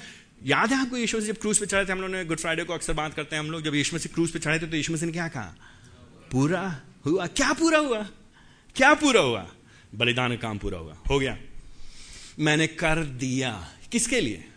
[0.44, 1.92] याद है आपको यीशु मसीह जब क्रूज पे चढ़े थे?
[1.92, 4.14] हम लोग ने गुड फ्राइडे को अक्सर बात करते हैं हम लोग। जब यीशु मसीह
[4.14, 5.54] क्रूज पे चढ़े थे तो यीशु मसीह ने क्या कहा?
[6.32, 8.08] पूरा हुआ। क्या पूरा हुआ?
[8.76, 9.46] क्या पूरा हुआ?
[9.94, 11.38] बलिदान का काम पूरा हुआ। हो गया।
[12.40, 14.48] मैंने कर दिया। किसके लिए?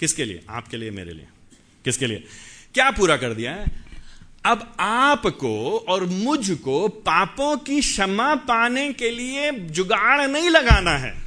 [0.00, 0.44] किसके लिए?
[0.50, 1.26] आपके लिए, मेरे लिए।
[1.84, 2.24] किसके लिए?
[2.74, 3.64] क्या पूरा कर दिया है?
[4.44, 11.22] अब आपको और मुझको पापों की क्षमा पाने के लिए जुगाड़ नहीं लगाना है।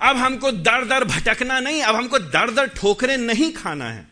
[0.00, 4.08] अब हमको दर दर भटकना नहीं, अब हमको दर दर ठोकरे नहीं खाना है।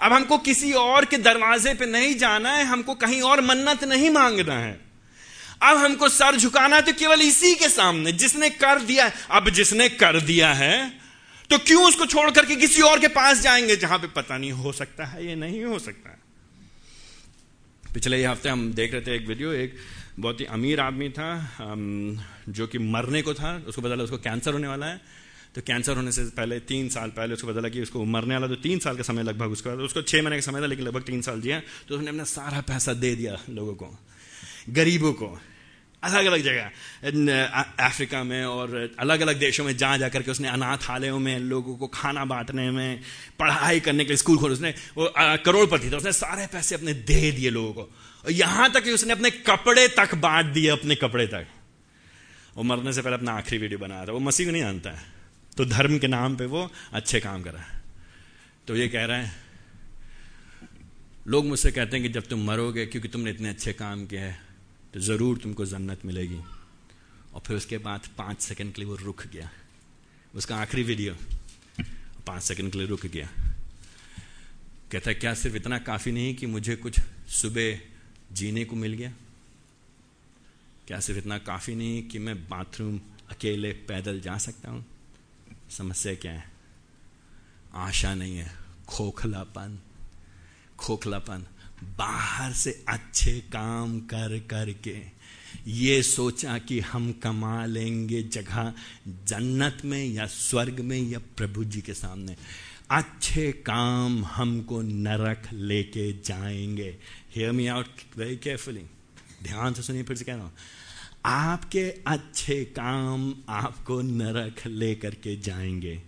[0.00, 4.10] अब हमको किसी और के दरवाजे पे नहीं जाना है, हमको कहीं और मन्नत नहीं
[4.10, 4.89] मांगना है।
[5.60, 9.88] अब हमको सर झुकाना तो केवल इसी के सामने। जिसने कर दिया है, अब जिसने
[9.90, 11.00] कर दिया है
[11.50, 14.72] तो क्यों उसको छोड़ करके किसी और के पास जाएँगे जहाँ पे पता नहीं हो
[14.72, 16.18] सकता है ये नहीं हो सकता है?
[17.94, 19.74] पिछले ही हफ़्ते हम देख रहे थे एक वीडियो, एक
[20.18, 21.28] बहुत ही अमीर आदमी था
[22.50, 25.00] जो कि मरने को था, उसको लगा उसको कैंसर होने वाला है।
[25.54, 28.54] तो कैंसर होने से पहले तीन साल पहले उसको लगा कि उसको मरने वाला तो
[28.62, 31.22] तीन साल का समय लगभग उसका, उसको छह महीने का समय था, लेकिन लगभग तीन
[31.22, 33.96] साल जिया तो उसने अपना सारा पैसा दे दिया लोगों को,
[34.70, 35.38] गरीबों को।
[36.02, 41.18] अलग अलग जगह अफ्रीका में और अलग अलग देशों में जा जाकर के उसने अनाथालयों
[41.18, 43.00] में लोगों को खाना बांटने में,
[43.38, 47.30] पढ़ाई करने के लिए स्कूल खोल, उसने वो करोड़पति था, उसने सारे पैसे अपने दे
[47.32, 47.82] दिए लोगों को।
[48.24, 51.46] और यहाँ तक कि उसने अपने कपड़े तक बांट दिए, अपने कपड़े तक।
[52.56, 55.04] वो मरने से पहले अपना आखिरी वीडियो बनाया था। वो मसीह को नहीं जानता है।
[55.56, 57.82] तो धर्म के नाम पे वो अच्छे काम कर रहा है।
[58.68, 59.32] तो ये कह रहा है,
[61.26, 64.49] लोग मुझसे कहते हैं कि जब तुम मरोगे, क्योंकि तुमने इतने अच्छे काम किए हैं।
[64.94, 66.40] तो ज़रूर तुमको जन्नत मिलेगी।
[67.34, 69.50] और फिर उसके बाद पाँच सेकंड के लिए वो रुक गया।
[70.34, 71.14] उसका आखिरी वीडियो
[72.26, 73.28] पाँच सेकंड के लिए रुक गया।
[74.92, 77.00] कहता क्या सिर्फ़ इतना काफ़ी नहीं कि मुझे कुछ
[77.30, 77.80] सुबह
[78.32, 79.12] जीने को मिल गया?
[80.86, 83.00] क्या सिर्फ़ इतना काफ़ी नहीं कि मैं बाथरूम
[83.30, 84.84] अकेले पैदल जा सकता हूँ?
[85.70, 86.50] समस्या क्या है?
[87.74, 88.50] आशा नहीं है।
[88.88, 89.78] खोखलापन
[90.78, 91.46] खोखलापन।
[91.84, 95.20] बाहर से अच्छे काम कर करके।
[95.68, 98.72] ये सोचा कि हम कमा लेंगे जगह
[99.08, 102.36] जन्नत में या स्वर्ग में या प्रभु जी के सामने।
[102.90, 106.96] अच्छे काम हमको नरक लेके जाएँगे।
[107.36, 108.82] Hear me out very carefully
[109.42, 110.52] ध्यान से सुनिए फिर से कह रहा हूँ।
[111.24, 116.02] आपके अच्छे काम आपको नरक लेकर के जाएँगे।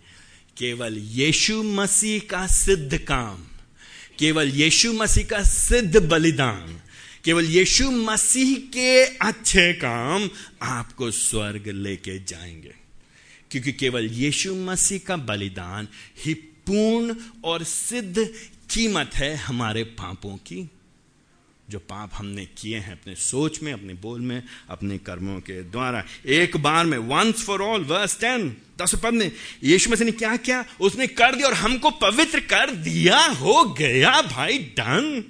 [0.56, 3.38] केवल यीशु मसीह का सिद्ध काम
[4.22, 6.80] केवल यीशु मसीह का सिद्ध बलिदान,
[7.24, 10.30] केवल यीशु मसीह के अच्छे काम
[10.62, 12.74] आपको स्वर्ग लेके जाएँगे।
[13.50, 15.88] क्योंकि केवल यीशु मसीह का बलिदान
[16.24, 18.18] ही पूर्ण और सिद्ध
[18.70, 20.70] कीमत है हमारे पापों की।
[21.72, 26.04] जो पाप हमने किए हैं, अपने सोच में, अपने बोल में, अपने कर्मों के द्वारा।
[26.26, 29.32] एक बार में once for all verse ten दस पद में,
[29.64, 30.64] यीशु मसीह ने क्या किया?
[30.80, 35.24] उसने कर दिया और हमको पवित्र कर दिया। हो गया भाई डन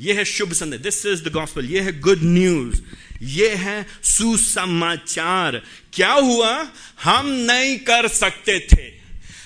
[0.00, 2.82] यह है शुभ संदेश। दिस इज़ द गॉस्पल यह है गुड न्यूज़
[3.22, 5.62] यह है सुसमाचार।
[5.92, 6.70] क्या हुआ?
[7.04, 9.00] हम नहीं कर सकते थे।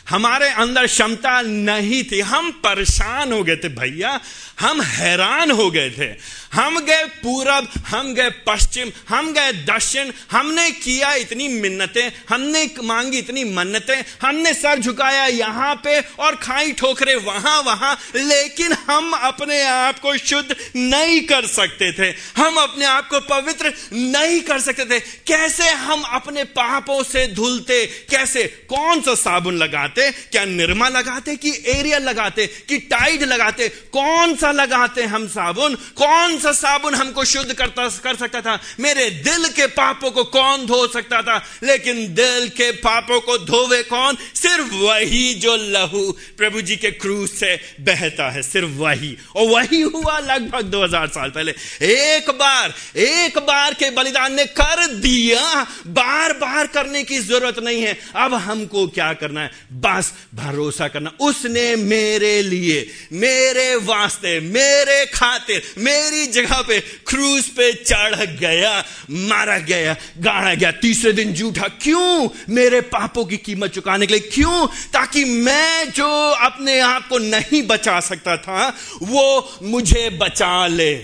[0.08, 4.20] हमारे अंदर क्षमता नहीं थी। हम परेशान हो गए थे, भैया।
[4.60, 10.70] हम हैरान हो गए थे। हम गए पूरब, हम गए पश्चिम, हम गए दक्षिण, हमने
[10.70, 17.14] किया इतनी मिन्नतें, हमने मांगी इतनी मन्नतें, हमने सर झुकाया यहाँ पे और खाई ठोकरे
[17.14, 23.08] वहाँ वहाँ, लेकिन हम अपने आप को शुद्ध नहीं कर सकते थे। हम अपने आप
[23.08, 27.86] को पवित्र नहीं कर सकते थे। कैसे हम अपने पापों से धुलते?
[27.86, 28.44] कैसे?
[28.68, 30.10] कौन सा साबुन लगाते?
[30.10, 31.36] क्या निरमा लगाते?
[31.36, 32.46] कि एरियल लगाते?
[32.46, 33.68] कि टाइड लगाते?
[33.68, 35.74] कौन सा लगाते हम साबुन?
[35.74, 38.60] कौन सा साबुन हमको शुद्ध करता, कर सकता था?
[38.80, 41.44] मेरे दिल के पापों को कौन धो सकता था?
[41.62, 44.16] लेकिन दिल के पापों को धोवे कौन?
[44.34, 49.80] सिर्फ़ वही जो लहू प्रभु जी के क्रूज से बहता है, सिर्फ़ वही। और वही
[49.80, 56.32] हुआ लगभग 2000 साल पहले। एक बार एक बार के बलिदान ने कर दिया। बार
[56.32, 59.50] बार करने की ज़रूरत नहीं है। अब हमको क्या करना है?
[59.72, 67.72] बस भरोसा करना। उसने मेरे लिए, मेरे वास्ते मेरे खातिर, मेरी जगह पे क्रूज पे
[67.72, 72.28] चढ़ गया, मारा गया, गाड़ा गया। तीसरे दिन जूठा क्यों?
[72.48, 74.66] मेरे पापों की कीमत चुकाने के लिए क्यों?
[74.66, 80.96] ताकि मैं जो अपने आप को नहीं बचा सकता था, वो मुझे बचा ले।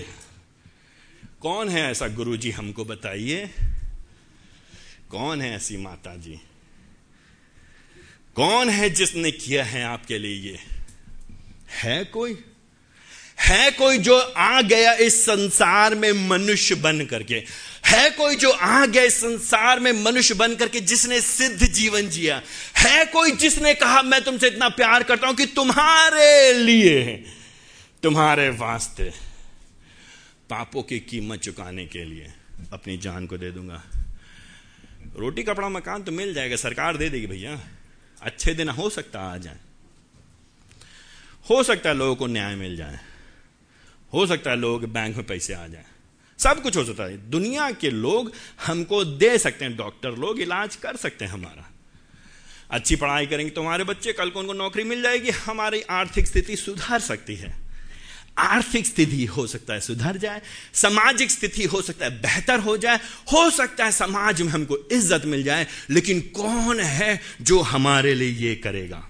[1.41, 3.49] कौन है ऐसा गुरु जी हमको बताइए?
[5.11, 6.41] कौन है ऐसी माता जी
[8.35, 10.59] कौन है जिसने किया है आपके लिए ये?
[11.83, 12.33] है कोई?
[13.41, 17.43] है कोई जो आ गया इस संसार में मनुष्य बन करके?
[17.85, 22.41] है कोई जो आ गया इस संसार में मनुष्य बन करके जिसने सिद्ध जीवन जिया?
[22.77, 27.25] है कोई जिसने कहा, मैं तुमसे इतना प्यार करता हूँ कि तुम्हारे लिए
[28.03, 29.11] तुम्हारे वास्ते
[30.49, 32.33] पापों की कीमत चुकाने के लिए
[32.73, 33.83] अपनी जान को दे दूँगा।
[35.17, 37.59] रोटी, कपड़ा, मकान तो मिल जाएगा, सरकार दे देगी भैया।
[38.21, 39.59] अच्छे दिन हो सकता आ जाए
[41.49, 42.99] हो सकता है लोगों को न्याय मिल जाए।
[44.13, 45.85] हो सकता है लोग बैंक में पैसे आ जाए।
[46.39, 48.31] सब कुछ हो सकता है। दुनिया के लोग
[48.65, 51.67] हमको दे सकते हैं डॉक्टर लोग इलाज कर सकते हैं हमारा।
[52.71, 56.55] अच्छी पढ़ाई करेंगे तो हमारे बच्चे, कल को उनको नौकरी मिल जाएगी, हमारी आर्थिक स्थिति
[56.55, 57.53] सुधर सकती है।
[58.37, 60.41] आर्थिक स्थिति हो सकता है सुधर जाए,
[60.73, 62.99] सामाजिक स्थिति हो सकता है बेहतर हो जाए,
[63.33, 68.29] हो सकता है समाज में हमको इज़्ज़त मिल जाए, लेकिन कौन है जो हमारे लिए
[68.39, 69.03] ये करेगा?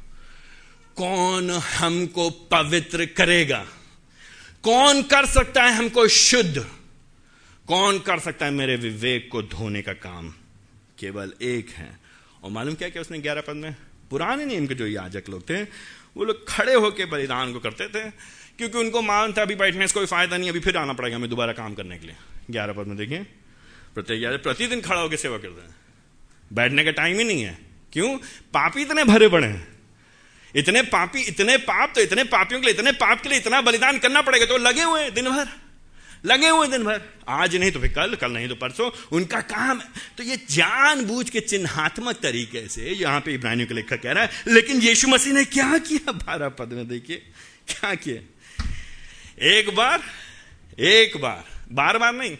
[0.97, 3.65] कौन हमको पवित्र करेगा?
[4.63, 6.69] कौन कर सकता है हमको शुद्ध?
[7.67, 10.29] कौन कर सकता है मेरे विवेक को धोने का काम?
[10.99, 11.99] केवल एक है।
[12.43, 13.75] और मालूम क्या क्या उसने ग्यारह पद में?
[14.09, 15.63] पुराने नियम के जो याजक लोग थे,
[16.17, 18.11] वो लोग खड़े होकर बलिदान को करते थे,
[18.57, 21.29] क्योंकि उनको मान था, अभी बैठने से कोई फ़ायदा नहीं, अभी फिर आना पड़ेगा हमें
[21.29, 22.15] दोबारा काम करने के लिए।
[22.51, 23.23] ग्यारह पद में देखिए।
[23.95, 25.75] प्रत्येक याजक प्रतिदिन खड़ा होकर सेवा करते हैं।
[26.53, 27.59] बैठने का टाइम ही नहीं है।
[27.93, 28.17] क्यों?
[28.53, 29.70] पापी इतने भरे पड़े हैं।
[30.55, 33.97] इतने पापी, इतने पाप तो इतने पापियों के लिए, इतने पाप के लिए इतना बलिदान
[33.99, 35.47] करना पड़ेगा तो लगे हुए दिन भर
[36.25, 39.79] लगे हुए दिन भर आज नहीं तो फिर कल कल नहीं तो परसों। उनका काम
[39.79, 39.85] है।
[40.17, 44.29] तो ये जानबूझ के चिन्हात्मक तरीके से यहाँ पे इब्रानियों का लेखक कह रहा है,
[44.47, 46.11] लेकिन यीशु मसीह ने क्या किया?
[46.11, 47.17] बारह पद में देखिए,
[47.69, 48.21] क्या किया?
[49.49, 50.03] एक बार
[50.79, 52.37] एक बार बार बार नहीं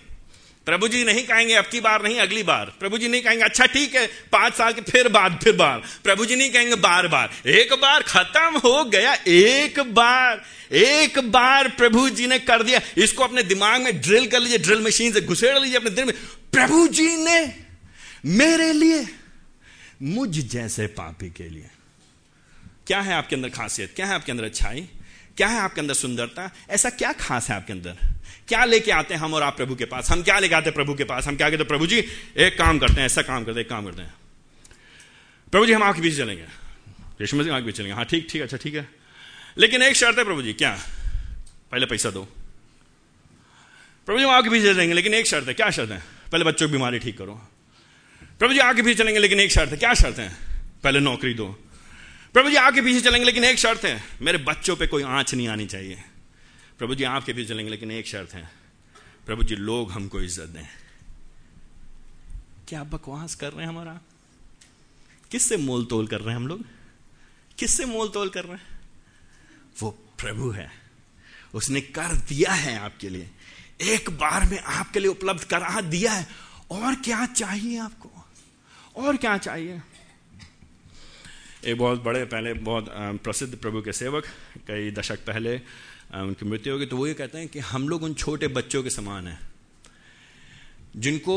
[0.72, 3.66] प्रभु जी नहीं कहेंगे अब की बार नहीं, अगली बार। प्रभु जी नहीं कहेंगे अच्छा
[3.66, 7.50] ठीक है, पाँच साल के, फिर बाद फिर बार। प्रभु जी नहीं कहेंगे, बार बार।
[7.50, 10.42] एक बार खत्म हो गया, एक बार
[10.74, 14.82] एक बार प्रभु जी ने कर दिया। इसको अपने दिमाग में ड्रिल कर लीजिए, ड्रिल
[14.82, 16.14] मशीन से घुसेड़ लीजिए अपने दिल में।
[16.54, 17.40] प्रभु जी ने
[18.38, 19.06] मेरे लिए,
[20.02, 21.70] मुझ जैसे पापी के लिए।
[22.88, 23.94] क्या है आपके अंदर खासियत?
[23.96, 24.88] क्या है आपके अंदर अच्छाई?
[25.42, 26.52] क्या है आपके अंदर सुंदरता?
[26.70, 27.98] ऐसा क्या खास है आपके अंदर?
[28.48, 30.12] क्या लेके आते हैं हम और आप प्रभु के पास?
[30.12, 31.28] हम क्या लेके आते हैं प्रभु के पास?
[31.28, 32.04] हम क्या कहते हैं प्रभु जी,
[32.38, 34.14] एक काम करते हैं, ऐसा काम करते हैं, एक काम करते हैं।
[35.52, 36.46] प्रभु जी, हम आपके बीच चलेंगे।
[37.22, 38.90] यशु मसीह आपके बीच चलेंगे। हाँ ठीक ठीक अच्छा ठीक है।
[39.58, 40.80] लेकिन एक शर्त है प्रभु जी, क्या?
[41.72, 42.24] पहले पैसा दो।
[44.06, 46.04] प्रभु जी, हम आपके बीच चलेंगे, लेकिन एक शर्त है। क्या शर्त है?
[46.32, 47.48] पहले बच्चों की बीमारी ठीक करो।
[48.40, 50.38] प्रभु जी आगे पीछे चलेंगे, लेकिन एक शर्त है। क्या शर्त है?
[50.84, 51.71] पहले नौकरी दो।
[52.34, 55.48] प्रभु जी आपके पीछे चलेंगे, लेकिन एक शर्त है, मेरे बच्चों पे कोई आँच नहीं
[55.48, 56.04] आनी चाहिए।
[56.78, 58.52] प्रभु जी आपके पीछे चलेंगे, लेकिन एक शर्त है,
[59.26, 60.68] प्रभु जी लोग हमको इज़्ज़त दें।
[62.68, 64.00] क्या बकवास कर रहे हैं हमारा?
[65.32, 66.66] किससे मोल तोल कर रहे हैं हम लोग?
[67.60, 68.80] किससे मोल तोल कर रहे हैं?
[69.82, 70.72] वो प्रभु है।
[71.54, 73.30] उसने कर दिया है आपके लिए।
[73.82, 76.28] एक बार में आपके लिए उपलब्ध करा दिया है।
[76.72, 78.12] और क्या चाहिए आपको?
[78.96, 79.82] और क्या चाहिए?
[81.64, 82.86] एक बहुत बड़े, पहले बहुत
[83.24, 84.26] प्रसिद्ध प्रभु के सेवक,
[84.68, 85.56] कई दशक पहले
[86.14, 88.90] उनकी मृत्यु होगी। तो वो ये कहते हैं कि हम लोग उन छोटे बच्चों के
[88.90, 89.40] समान हैं,
[90.96, 91.36] जिनको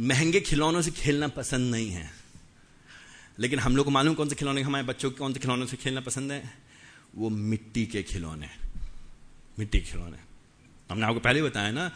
[0.00, 2.10] महँगे खिलौनों से खेलना पसंद नहीं है।
[3.38, 5.76] लेकिन हम लोग को मालूम कौन से खिलौने, हमारे बच्चों को कौन से खिलौनों से
[5.76, 6.52] खेलना पसंद है?
[7.14, 8.48] वो मिट्टी के खिलौने।
[9.58, 10.18] मिट्टी के खिलौने।
[10.90, 11.90] हमने आपको पहले बताया ना,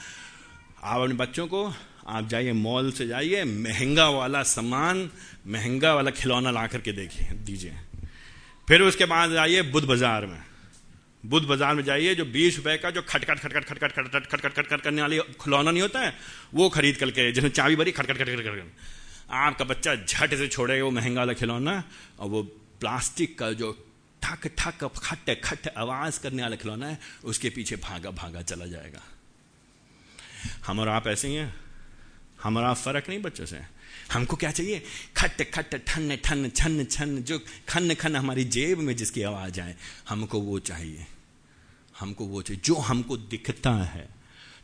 [0.82, 1.68] आप अपने बच्चों को
[2.06, 5.10] आप जाइए मॉल से जाइए, महँगा वाला सामान,
[5.46, 7.72] महँगा वाला खिलौना ला करके देखिए, दीजिए।
[8.68, 10.42] फिर उसके बाद जाइए बुद्ध बाज़ार में।
[11.24, 14.80] बुद्ध बाज़ार में जाइए, जो बीस रुपए का जो खटखट खटखट खटखट खटखट खटखट खटखट
[14.80, 16.14] करने वाली खिलौना नहीं होता है,
[16.54, 18.70] वो खरीद करके, जिसमें चाबी भरी खटखट खटखट खटखट
[19.30, 21.82] आपका बच्चा झट से छोड़ेगा वो महँगा वाला खिलौना
[22.20, 22.42] और वो
[22.80, 23.72] प्लास्टिक का जो
[24.22, 29.02] ठक ठक, खट खट आवाज़ करने वाला खिलौना है, उसके पीछे भागा भागा चला जाएगा।
[30.66, 31.65] हम और आप ऐसे ही हैं।
[32.46, 33.58] हम और आप फ़र्क नहीं बच्चों से।
[34.12, 34.82] हमको क्या चाहिए?
[35.16, 39.76] खट खट ठन ठन छन छन जो खन खन हमारी जेब में जिसकी आवाज़ आए,
[40.08, 41.06] हमको वो चाहिए।
[42.00, 44.15] हमको वो चाहिए। जो हमको दिखता है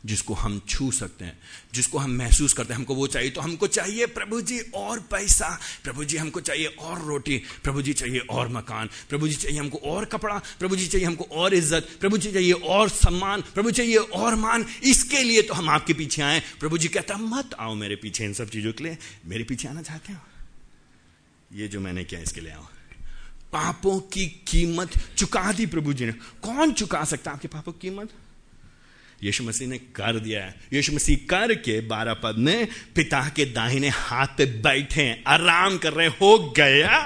[0.03, 1.37] जिसको हम छू सकते हैं,
[1.73, 5.49] जिसको हम महसूस करते हैं, हमको वो चाहिए तो हमको चाहिए प्रभु जी और पैसा,
[5.83, 9.77] प्रभु जी हमको चाहिए और रोटी, प्रभु जी चाहिए और मकान, प्रभु जी चाहिए हमको
[9.85, 13.97] और कपड़ा, प्रभु जी चाहिए हमको और इज़्ज़त, प्रभु जी चाहिए और सम्मान, प्रभु चाहिए
[13.97, 17.95] और मान, इसके लिए तो हम आपके पीछे आए प्रभु जी कहता, मत आओ मेरे
[17.95, 20.19] पीछे इन सब चीज़ों के लिए, मेरे पीछे आना चाहते हो?
[21.53, 22.67] ये जो मैंने किया, इसके लिए आओ।
[23.53, 26.11] पापों की कीमत चुका दी प्रभु जी ने।
[26.41, 28.09] कौन चुका सकता आपके पापों की कीमत?
[29.23, 33.45] यीशु मसीह ने कर दिया है। यीशु मसीह कर के बारह पद में पिता के
[33.45, 36.99] दाहिने हाथ पे बैठे आराम कर रहे हो। गया।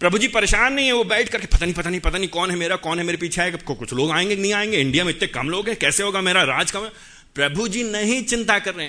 [0.00, 2.50] प्रभु जी परेशान नहीं है, वो बैठ करके पता नहीं पता नहीं पता नहीं कौन
[2.50, 4.76] है मेरा, कौन है मेरे पीछे आएगा। कुछ लोग आएँगे नहीं आएँगे?
[4.78, 6.90] इंडिया में इतने कम लोग हैं, कैसे होगा मेरा राज कम है?
[7.34, 8.88] प्रभु जी नहीं चिंता कर रहे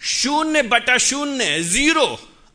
[0.00, 2.06] शून्य बटा शून्य, ज़ीरो।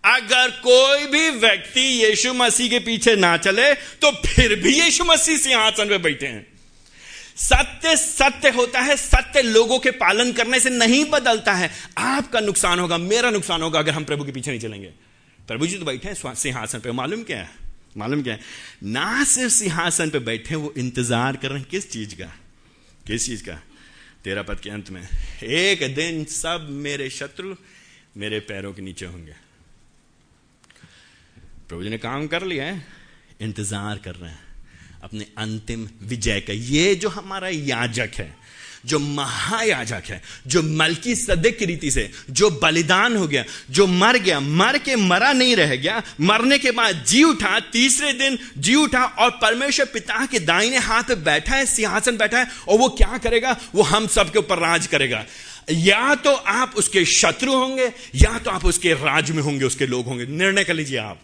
[0.04, 5.38] अगर कोई भी व्यक्ति यीशु मसीह के पीछे ना चले तो फिर भी यीशु मसीह
[5.38, 6.55] सिंहासन पे बैठे हैं।
[7.38, 12.80] सत्य सत्य होता है, सत्य लोगों के पालन करने से नहीं बदलता है। आपका नुकसान
[12.80, 14.94] होगा, मेरा नुकसान होगा अगर हम प्रभु के पीछे नहीं चलेंगे।
[15.40, 17.50] प्रभु जी तो बैठे हैं सिंहासन पे, मालूम क्या है?
[17.98, 18.40] मालूम क्या है?
[18.84, 22.32] ना सिर्फ़ सिंहासन पे बैठे वो इंतज़ार कर रहे हैं, किस चीज़ का?
[23.08, 23.60] किस चीज़ का?
[24.24, 25.08] तेरा पद के अंत में,
[25.44, 27.56] एक दिन सब मेरे शत्रु
[28.18, 29.36] मेरे पैरों के नीचे होंगे।
[31.70, 32.86] प्रभु जी ने काम कर लिया है,
[33.42, 34.44] इंतज़ार कर रहे हैं।
[35.06, 38.38] अपने अंतिम विजय का। ये जो हमारा याजक है,
[38.86, 44.18] जो महायाजक है, जो मलकी सदक की रीति से, जो बलिदान हो गया, जो मर
[44.18, 48.76] गया, मर के मरा नहीं रह गया, मरने के बाद जी उठा, तीसरे दिन जी
[48.76, 53.18] उठा और परमेश्वर पिता के दाहिने हाथ बैठा है, सिंहासन बैठा है, और वो क्या
[53.18, 53.58] करेगा?
[53.76, 55.26] वो हम सबके ऊपर राज करेगा।
[55.72, 60.06] या तो आप उसके शत्रु होंगे, या तो आप उसके राज में होंगे, उसके लोग
[60.06, 61.22] होंगे। निर्णय कर लीजिए आप।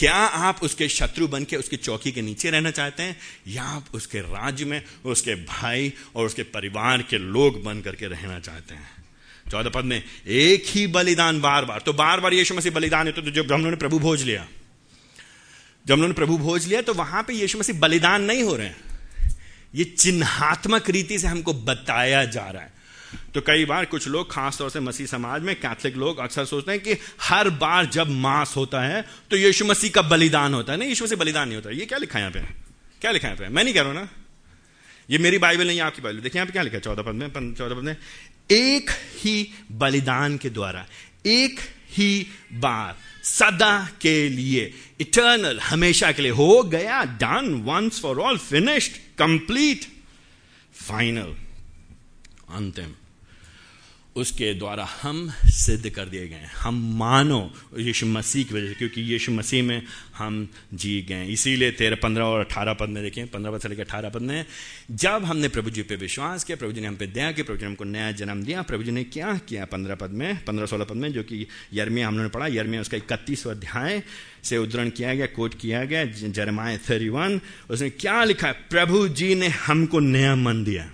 [0.00, 3.16] क्या आप उसके शत्रु बन के उसकी चौकी के नीचे रहना चाहते हैं?
[3.46, 8.38] या आप उसके राज्य में उसके भाई और उसके परिवार के लोग बन करके रहना
[8.40, 8.88] चाहते हैं?
[9.50, 13.12] चौदह पद में एक ही बलिदान बार बार तो बार बार यीशु मसीह बलिदान है
[13.12, 14.46] तो जब हम लोगों ने प्रभु भोज लिया।
[15.86, 19.36] जब उन्होंने प्रभु भोज लिया तो वहाँ पे यीशु मसीह बलिदान नहीं हो रहे हैं।
[19.74, 22.79] ये चिन्हात्मक रीति से हमको बताया जा रहा है।
[23.34, 26.80] तो कई बार कुछ लोग, खासतौर से मसीह समाज में कैथलिक लोग अक्सर सोचते हैं
[26.80, 30.88] कि हर बार जब मास होता है तो यीशु मसीह का बलिदान होता है। नहीं,
[30.88, 32.40] यीशु मसीह बलिदान नहीं होता। ये क्या लिखा है यहाँ पे?
[33.00, 33.48] क्या लिखा है पे?
[33.48, 34.08] मैं नहीं कह रहा ना।
[35.08, 36.80] ये मेरी बाइबल नहीं आपकी बाइबल। देखिए यहाँ क्या लिखा है?
[36.80, 37.96] चौदह पद में चौदह पद में,
[38.50, 40.86] एक ही बलिदान के द्वारा,
[41.26, 41.60] एक
[41.90, 48.38] ही बार, सदा के लिए इटर्नल हमेशा के लिए, हो गया done once for all
[48.40, 49.84] finished complete
[50.78, 51.34] final
[52.54, 52.94] अंतिम।
[54.20, 57.40] उसके द्वारा हम सिद्ध कर दिए गए हम मानो
[57.78, 59.82] यीशु मसीह की वजह से, क्योंकि यीशु मसीह में
[60.16, 63.82] हम जी गए इसीलिए तेरह, पंद्रह और अठारह पद में देखें पंद्रह पद से लेकर
[63.82, 64.44] अठारह पद में,
[64.90, 67.58] जब हमने प्रभु जी पे विश्वास किया, प्रभु जी ने हम पे दया किया प्रभु
[67.58, 70.66] जी ने हमको नया जन्म दिया, प्रभु जी ने क्या किया पंद्रह पद में, पंद्रह,
[70.66, 74.02] सोलह पद में, जो कि यर्मिया हम लोगों ने पढ़ा यर्मिया उसका इकतीस अध्याय
[74.44, 77.08] से उद्धरण किया गया, कोट किया गया जरमाए थर्टी
[77.70, 80.90] उसने क्या लिखा प्रभु जी ने हमको नया मन दिया।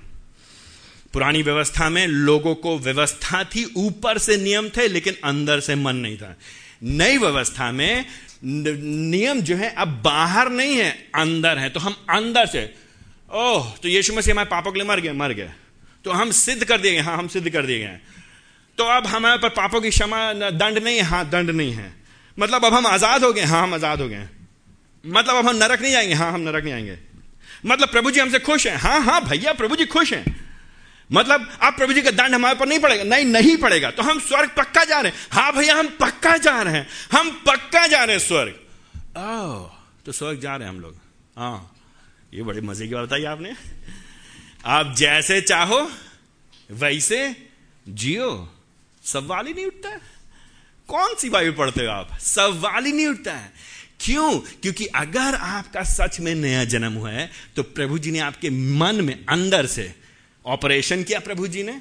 [1.16, 5.96] पुरानी व्यवस्था में लोगों को व्यवस्था थी, ऊपर से नियम थे, लेकिन अंदर से मन
[5.96, 6.34] नहीं था।
[6.82, 8.04] नई व्यवस्था में
[8.44, 12.64] नियम जो है, अब बाहर नहीं है, अंदर है। तो हम अंदर से,
[13.34, 15.50] ओह तो यीशु मसीह हमारे पापों के लिए मर गए मर गए।
[16.04, 17.98] तो हम सिद्ध कर दिए गए हाँ हम सिद्ध कर दिए गए।
[18.78, 21.92] तो अब हमारे पर पापों की क्षमा दंड नहीं है हाँ दंड नहीं है।
[22.38, 24.28] मतलब अब हम आज़ाद हो गए हाँ हम आज़ाद हो गए।
[25.04, 26.98] मतलब अब हम नरक नहीं जाएँगे हाँ हम नरक नहीं आएँगे।
[27.66, 30.45] मतलब प्रभु जी हमसे खुश हैं हाँ हाँ भैया, प्रभु जी खुश हैं।
[31.10, 34.20] मतलब आप प्रभु जी का दंड हमारे पर नहीं पड़ेगा। नहीं नहीं पड़ेगा। तो हम
[34.20, 38.04] स्वर्ग पक्का जा रहे हैं। हाँ भैया, हम पक्का जा रहे हैं। हम पक्का जा
[38.04, 38.54] रहे हैं स्वर्ग।
[39.16, 39.70] ओ
[40.06, 40.96] तो स्वर्ग जा रहे हैं हम लोग।
[41.36, 41.72] हाँ
[42.34, 43.54] ये बड़े मज़े की बात बताइए आपने।
[44.66, 45.90] आप जैसे चाहो,
[46.70, 47.36] वैसे
[47.88, 48.52] जियो।
[49.04, 49.90] सवाल ही नहीं उठता।
[50.88, 52.18] कौन सी बाइबल पढ़ते हो आप?
[52.18, 53.52] सवाल ही नहीं उठता है।
[54.00, 54.38] क्यों?
[54.62, 59.00] क्योंकि अगर आपका सच में नया जन्म हुआ है तो प्रभु जी ने आपके मन
[59.00, 59.94] में अंदर से
[60.46, 61.80] ऑपरेशन किया प्रभु जी ने?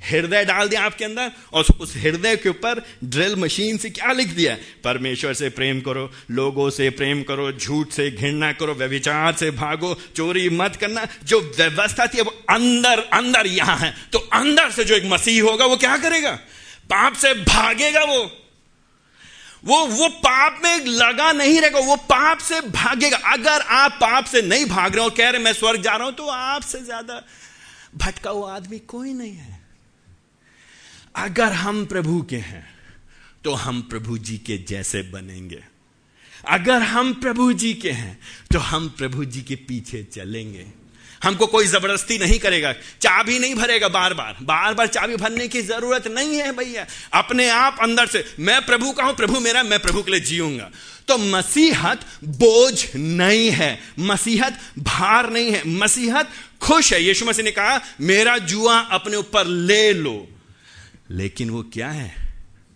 [0.00, 4.28] हृदय डाल दिया आपके अंदर और उस हृदय के ऊपर ड्रिल मशीन से क्या लिख
[4.28, 9.50] दिया परमेश्वर से प्रेम करो, लोगों से प्रेम करो, झूठ से घृणा करो व्यविचार से
[9.52, 14.84] भागो, चोरी मत करना। जो व्यवस्था थी वो अंदर अंदर यहाँ है। तो अंदर से
[14.84, 16.32] जो एक मसीह होगा, वो क्या करेगा?
[16.90, 18.22] पाप से भागेगा वो।
[19.64, 24.42] वो वो पाप में लगा नहीं रहेगा, वो पाप से भागेगा। अगर आप पाप से
[24.44, 27.22] नहीं भाग रहे हो कह रहे मैं स्वर्ग जा रहा हूँ तो आपसे ज़्यादा
[27.96, 29.60] भटका हुआ आदमी कोई नहीं है।
[31.16, 32.64] अगर हम प्रभु के हैं
[33.44, 35.62] तो हम प्रभु जी के जैसे बनेंगे।
[36.48, 38.18] अगर हम प्रभु जी के हैं
[38.52, 40.66] तो हम प्रभु जी के पीछे चलेंगे।
[41.22, 45.62] हमको कोई ज़बरदस्ती नहीं करेगा, चाबी नहीं भरेगा बार बार बार बार चाबी भरने की
[45.62, 49.80] ज़रूरत नहीं है भैया। अपने आप अंदर से, मैं प्रभु का हूँ, प्रभु मेरा, मैं
[49.80, 50.70] प्रभु के लिए जीऊँगा।
[51.08, 56.30] तो मसीहत बोझ नहीं है, मसीहत भार नहीं है, मसीहत
[56.60, 60.28] खुश है। यीशु मसीह ने कहा, मेरा जुआ अपने ऊपर ले लो।
[61.10, 62.14] लेकिन वो क्या है?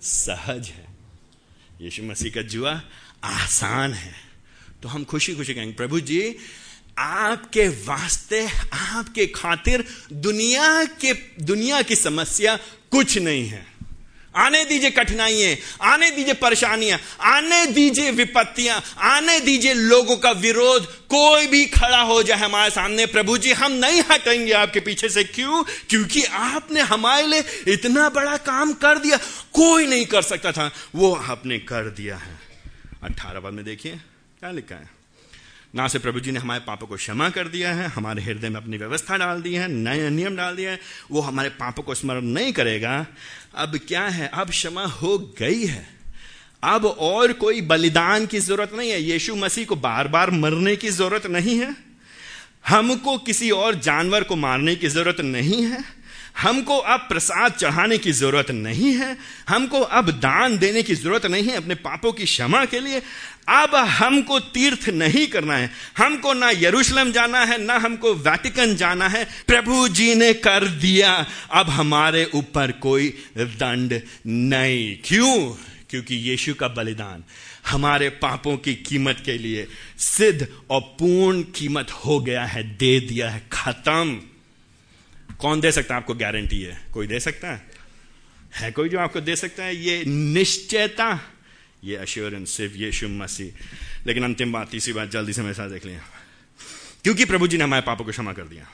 [0.03, 0.87] सहज है।
[1.81, 2.81] यीशु मसीह का जुआ
[3.25, 4.15] आसान है।
[4.83, 6.37] तो हम खुशी खुशी कहेंगे, प्रभु जी
[6.99, 12.57] आपके वास्ते, आपके खातिर दुनिया के, दुनिया की समस्या
[12.91, 13.73] कुछ नहीं है।
[14.37, 15.57] आने दीजिए कठिनाइयाँ,
[15.93, 22.23] आने दीजिए परेशानियाँ, आने दीजिए विपत्तियाँ, आने दीजिए लोगों का विरोध। कोई भी खड़ा हो
[22.23, 25.63] जाए हमारे सामने, प्रभु जी, हम नहीं हटेंगे आपके पीछे से। क्यों?
[25.63, 29.17] क्योंकि आपने हमारे लिए इतना बड़ा काम कर दिया।
[29.53, 32.39] कोई नहीं कर सकता था। वो आपने कर दिया है।
[33.03, 33.93] अट्ठारह पद में देखिए,
[34.41, 35.02] क्या लिखा है?
[35.75, 38.57] ना से प्रभु जी ने हमारे पापों को क्षमा कर दिया है, हमारे हृदय में
[38.57, 42.25] अपनी व्यवस्था डाल दी है नए नियम डाल दिया है, वो हमारे पापों को स्मरण
[42.25, 43.07] नहीं करेगा।
[43.55, 44.31] अब क्या है?
[44.35, 45.87] अब क्षमा हो गई है।
[46.65, 50.89] अब और कोई बलिदान की ज़रूरत नहीं है। यीशु मसीह को बार बार मरने की
[50.89, 51.77] ज़रूरत नहीं है।
[52.69, 56.03] हमको किसी और जानवर को मारने की ज़रूरत नहीं है।
[56.39, 59.17] हमको अब प्रसाद चढ़ाने की ज़रूरत नहीं है।
[59.49, 63.03] हमको अब दान देने की ज़रूरत नहीं है अपने पापों की क्षमा के लिए।
[63.49, 69.09] अब हमको तीर्थ नहीं करना है। हमको ना यरूशलेम जाना है, ना हमको वैटिकन जाना
[69.09, 75.57] है। प्रभु जी ने कर दिया। अब हमारे ऊपर कोई दंड नहीं। क्यों?
[75.91, 77.25] क्योंकि यीशु का बलिदान
[77.67, 79.69] हमारे पापों की कीमत के लिए
[79.99, 84.23] सिद्ध और पूर्ण कीमत हो गया है, दे दिया है, खत्म।
[85.39, 86.83] कौन दे सकता है आपको गारंटी है?
[86.93, 87.71] कोई दे सकता है?
[88.57, 89.77] है कोई जो आपको दे सकता है?
[89.77, 91.32] ये निश्चयता
[91.85, 93.53] ये अश्योरेंस सिर्फ़ यीशु मसीह।
[94.07, 96.01] लेकिन अंतिम बात, तीसरी बात, जल्दी से मेरे साथ देख लिया
[97.05, 98.71] क्योंकि प्रभु जी ने हमारे पापों को क्षमा कर दिया।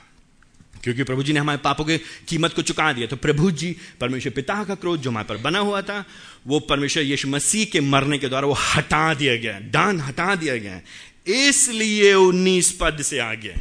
[0.83, 4.31] क्योंकि प्रभु जी ने हमारे पापों की कीमत को चुका दिया। तो प्रभु जी, परमेश्वर
[4.31, 6.05] पिता का क्रोध जो हमारे पर बना हुआ था,
[6.47, 10.57] वो परमेश्वर यीशु मसीह के मरने के द्वारा वो हटा दिया गया दान हटा दिया
[10.57, 10.81] गया
[11.27, 13.55] इसलिए उन्नीस पद से आगे।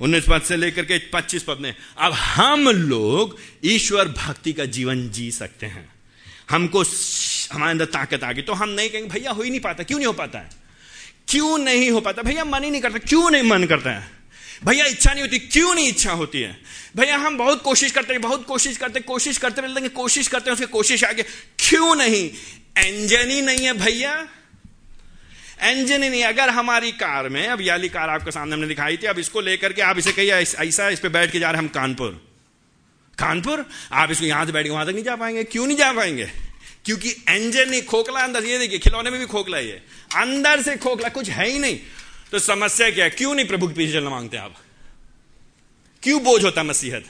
[0.00, 5.10] उन्नीस पद से लेकर के पच्चीस पद में, अब हम लोग ईश्वर भक्ति का जीवन
[5.10, 5.91] जी सकते हैं।
[6.52, 6.84] हमको
[7.52, 9.98] हमारे अंदर ताकत आ गई। तो हम नहीं कहेंगे, भैया, हो ही नहीं पाता। क्यों
[9.98, 10.50] नहीं हो पाता है?
[11.28, 12.22] क्यों नहीं हो पाता?
[12.22, 14.10] भैया, मन ही नहीं करता। क्यों नहीं मन करता है?
[14.64, 16.62] भैया, इच्छा नहीं होती। क्यों नहीं इच्छा होती है?
[16.96, 20.54] भैया, हम बहुत कोशिश करते हैं, बहुत कोशिश करते कोशिश करते रहते कोशिश करते हैं,
[20.54, 21.22] उसकी कोशिश आगे।
[21.58, 22.30] क्यों नहीं?
[22.86, 24.28] इंजन ही नहीं है, भैया।
[25.62, 29.06] इंजन ही नहीं अगर हमारी कार में, अब याली कार आपके सामने हमने दिखाई थी,
[29.06, 31.68] अब इसको लेकर के आप इसे कहिए, ऐसा इस पर बैठ के जा रहे हम
[31.68, 32.31] कानपुर।
[33.22, 36.30] कानपुर, आप इसको यहाँ से बैठ वहाँ तक नहीं जा पाएँगे। क्यों नहीं जा पाएँगे?
[36.84, 39.76] क्योंकि इंजन नहीं खोखला अंदर, ये देखिए, खिलौने में भी खोखला ही है।
[40.16, 41.80] अंदर से खोखला, कुछ है ही नहीं।
[42.32, 43.10] तो समस्या क्या है?
[43.10, 44.54] क्यों नहीं प्रभु के पीछे चलना मांगते आप?
[46.02, 47.04] क्यों बोझ होता मसीहत?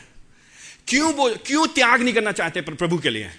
[0.88, 3.30] क्यों बोझ, क्यों त्याग नहीं करना चाहते प्रभु के लिए?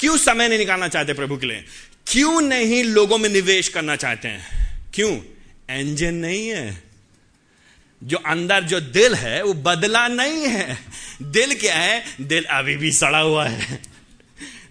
[0.00, 1.64] क्यों समय नहीं निकालना चाहते प्रभु के लिए?
[2.06, 4.46] क्यों नहीं लोगों में निवेश करना चाहते हैं?
[4.94, 5.20] क्यों?
[5.70, 6.93] इंजन नहीं है।
[8.04, 10.78] जो अंदर जो दिल है, वो बदला नहीं है।
[11.22, 12.04] दिल क्या है?
[12.20, 13.82] दिल अभी भी सड़ा हुआ है।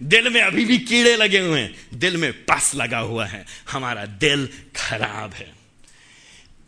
[0.02, 4.06] दिल में अभी भी कीड़े लगे हुए हैं। दिल में पस लगा हुआ है। हमारा
[4.06, 5.52] दिल खराब है।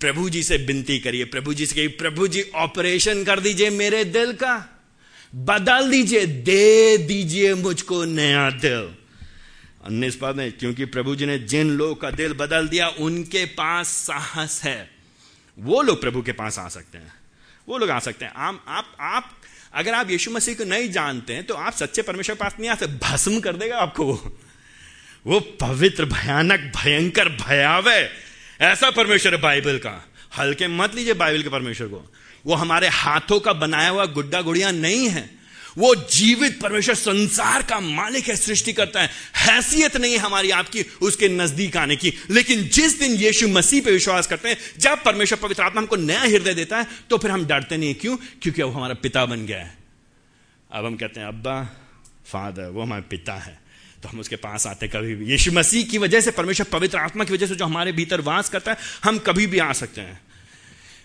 [0.00, 4.04] प्रभु जी से विनती करिए। प्रभु जी से कहिए, प्रभु जी, ऑपरेशन कर दीजिए मेरे
[4.04, 4.82] दिल का।
[5.34, 8.94] बदल दीजिए, दे दीजिए मुझको नया दिल।
[9.86, 13.86] उन्नीस पद में क्योंकि प्रभु जी ने जिन लोगों का दिल बदल दिया, उनके पास
[13.86, 14.95] साहस है।
[15.58, 17.14] वो लोग प्रभु के पास आ सकते हैं।
[17.68, 19.30] वो लोग आ सकते हैं। आप आप आप,
[19.74, 22.70] अगर आप यीशु मसीह को नहीं जानते हैं तो आप सच्चे परमेश्वर के पास नहीं
[22.70, 24.38] आ सकते। भस्म कर देगा आपको वो।
[25.26, 28.08] वो पवित्र, भयानक, भयंकर, भयावह,
[28.60, 32.14] ऐसा परमेश्वर है बाइबल का। हल्के मत लीजिए बाइबल के परमेश्वर को।
[32.46, 35.35] वो हमारे हाथों का बनाया हुआ गुड्डा गुड़िया नहीं है।
[35.78, 40.82] वो जीवित परमेश्वर संसार का मालिक है सृष्टि करता है। हैसियत नहीं है हमारी आपकी,
[41.02, 45.38] उसके नज़दीक आने की। लेकिन जिस दिन यीशु मसीह पे विश्वास करते हैं, जब परमेश्वर
[45.38, 48.16] पवित्र आत्मा हमको नया हृदय देता है तो फिर हम डरते नहीं क्यों?
[48.16, 49.78] क्योंकि अब हमारा पिता बन गया है।
[50.72, 51.62] अब हम कहते हैं, अब्बा,
[52.26, 53.60] फादर, वो हमारे पिता है।
[54.02, 57.24] तो हम उसके पास आते कभी भी। यीशु मसीह की वजह से परमेश्वर पवित्र आत्मा
[57.24, 60.20] की वजह से जो हमारे भीतर वास करता है, हम कभी भी आ सकते हैं।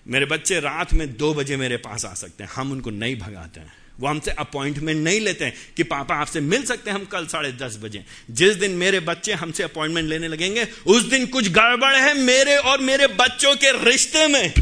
[0.07, 3.59] मेरे बच्चे, रात में दो बजे मेरे पास आ सकते हैं। हम उनको नहीं भगाते
[3.59, 7.25] हैं। वो हमसे अपॉइंटमेंट नहीं लेते हैं कि पापा आपसे मिल सकते हैं, हम कल
[7.25, 11.95] साढ़े दस बजे जिस दिन मेरे बच्चे हमसे अपॉइंटमेंट लेने लगेंगे, उस दिन कुछ गड़बड़
[11.95, 14.53] है मेरे और मेरे बच्चों के रिश्ते में।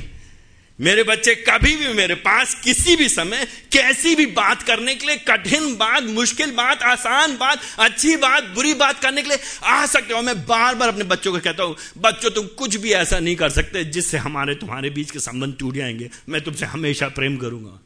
[0.79, 5.15] मेरे बच्चे कभी भी मेरे पास किसी भी समय कैसी भी बात करने के लिए,
[5.15, 10.13] कठिन बात, मुश्किल बात, आसान बात, अच्छी बात, बुरी बात करने के लिए आ सकते
[10.13, 13.35] हो। मैं बार बार अपने बच्चों को कहता हूँ, बच्चों, तुम कुछ भी ऐसा नहीं
[13.35, 17.79] कर सकते जिससे हमारे तुम्हारे बीच के संबंध टूट जाएँगे। मैं तुमसे हमेशा प्रेम करूँगा।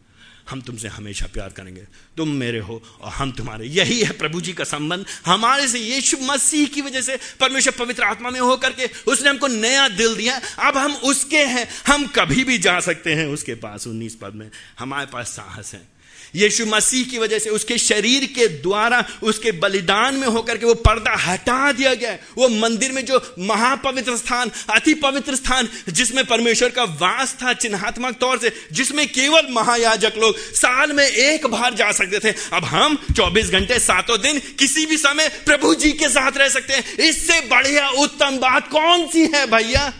[0.49, 1.81] हम तुमसे हमेशा प्यार करेंगे।
[2.17, 6.17] तुम मेरे हो और हम तुम्हारे। यही है प्रभु जी का संबंध। हमारे से यीशु
[6.21, 10.41] मसीह की वजह से परमेश्वर पवित्र आत्मा में होकर के उसने हमको नया दिल दिया।
[10.59, 14.51] अब हम उसके हैं। हम कभी भी जा सकते हैं उसके पास, उन्नीस पद में।
[14.79, 15.93] हमारे पास साहस है।
[16.35, 20.73] यीशु मसीह की वजह से उसके शरीर के द्वारा, उसके बलिदान में होकर के वो
[20.73, 26.69] पर्दा हटा दिया गया वो मंदिर में जो महापवित्र स्थान, अति पवित्र स्थान, जिसमें परमेश्वर
[26.69, 31.91] का वास था चिन्हात्मक तौर से, जिसमें केवल महायाजक लोग साल में एक बार जा
[31.91, 36.37] सकते थे। अब हम 24 घंटे सातों दिन किसी भी समय प्रभु जी के साथ
[36.37, 39.93] रह सकते हैं। इससे बढ़िया उत्तम बात कौन सी है भैया?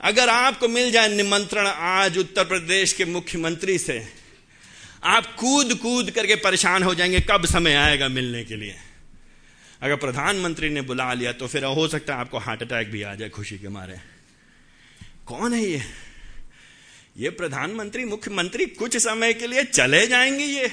[0.00, 4.21] अगर आपको मिल जाए निमंत्रण आज उत्तर प्रदेश के मुख्यमंत्री से
[5.04, 8.76] आप कूद कूद करके परेशान हो जाएँगे, कब समय आएगा मिलने के लिए?
[9.82, 13.14] अगर प्रधानमंत्री ने बुला लिया तो फिर हो सकता है आपको हार्ट अटैक भी आ
[13.14, 13.96] जाए खुशी के मारे।
[15.26, 15.82] कौन है ये?
[17.18, 20.72] ये प्रधानमंत्री, मुख्यमंत्री कुछ समय के लिए चले जाएँगे ये।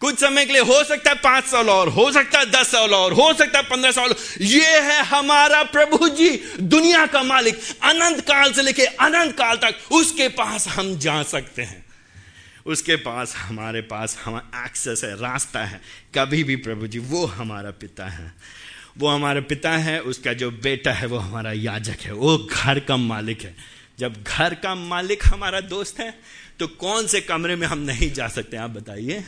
[0.00, 2.94] कुछ समय के लिए हो सकता है पाँच साल और, हो सकता है दस साल
[2.94, 8.20] और, हो सकता है पंद्रह साल। ये है हमारा प्रभु जी, दुनिया का मालिक। अनंत
[8.20, 11.83] काल से लेके अनंत काल तक उसके पास हम जा सकते हैं।
[12.66, 15.80] उसके पास, हमारे पास, हम एक्सेस है, रास्ता है।
[16.14, 18.32] कभी भी प्रभु जी, वो हमारा पिता है।
[18.98, 22.96] वो हमारा पिता है, उसका जो बेटा है, वो हमारा याजक है। वो घर का
[22.96, 23.54] मालिक है।
[23.98, 26.18] जब घर का मालिक हमारा दोस्त है
[26.58, 28.56] तो कौन से कमरे में हम नहीं जा सकते?
[28.56, 29.24] आप बताइए।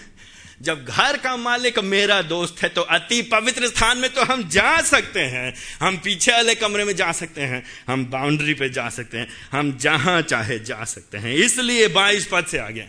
[0.63, 4.81] जब घर का मालिक मेरा दोस्त है तो अति पवित्र स्थान में तो हम जा
[4.83, 9.19] सकते हैं। हम पीछे वाले कमरे में जा सकते हैं। हम बाउंड्री पे जा सकते
[9.19, 12.89] हैं। हम जहाँ चाहे जा सकते हैं। इसलिए बाईस पद से आ गया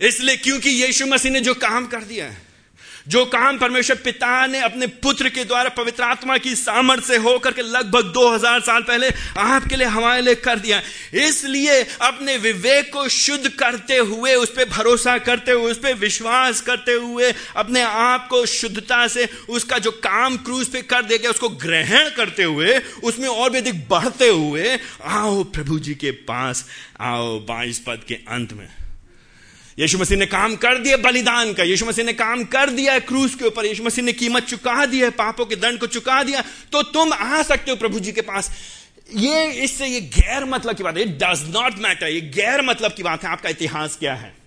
[0.00, 2.48] इसलिए क्योंकि यीशु मसीह ने जो काम कर दिया है,
[3.08, 7.52] जो काम परमेश्वर पिता ने अपने पुत्र के द्वारा पवित्र आत्मा की सामर्थ्य से होकर
[7.52, 10.80] के लगभग 2000 साल पहले आपके लिए, हमारे लिए कर दिया
[11.14, 16.60] इसलिए अपने विवेक को शुद्ध करते हुए, उस पर भरोसा करते हुए, उस पर विश्वास
[16.60, 21.30] करते हुए, अपने आप को शुद्धता से, उसका जो काम क्रूज पे कर दे गया,
[21.30, 26.66] उसको ग्रहण करते हुए, उसमें और भी अधिक बढ़ते हुए, आओ प्रभु जी के पास,
[27.00, 28.79] आओ बाईस पद के अंत में।
[29.78, 33.00] यीशु मसीह ने काम कर दिया बलिदान का। यीशु मसीह ने काम कर दिया है
[33.00, 36.22] क्रूस के ऊपर। यीशु मसीह ने कीमत चुका दी है, पापों के दंड को चुका
[36.22, 38.50] दिया। तो तुम आ सकते हो प्रभु जी के पास।
[39.14, 43.02] ये, इससे ये गैर मतलब की बात है। डज नॉट मैटर ये गैर मतलब की
[43.02, 44.39] बात है। आपका इतिहास क्या है?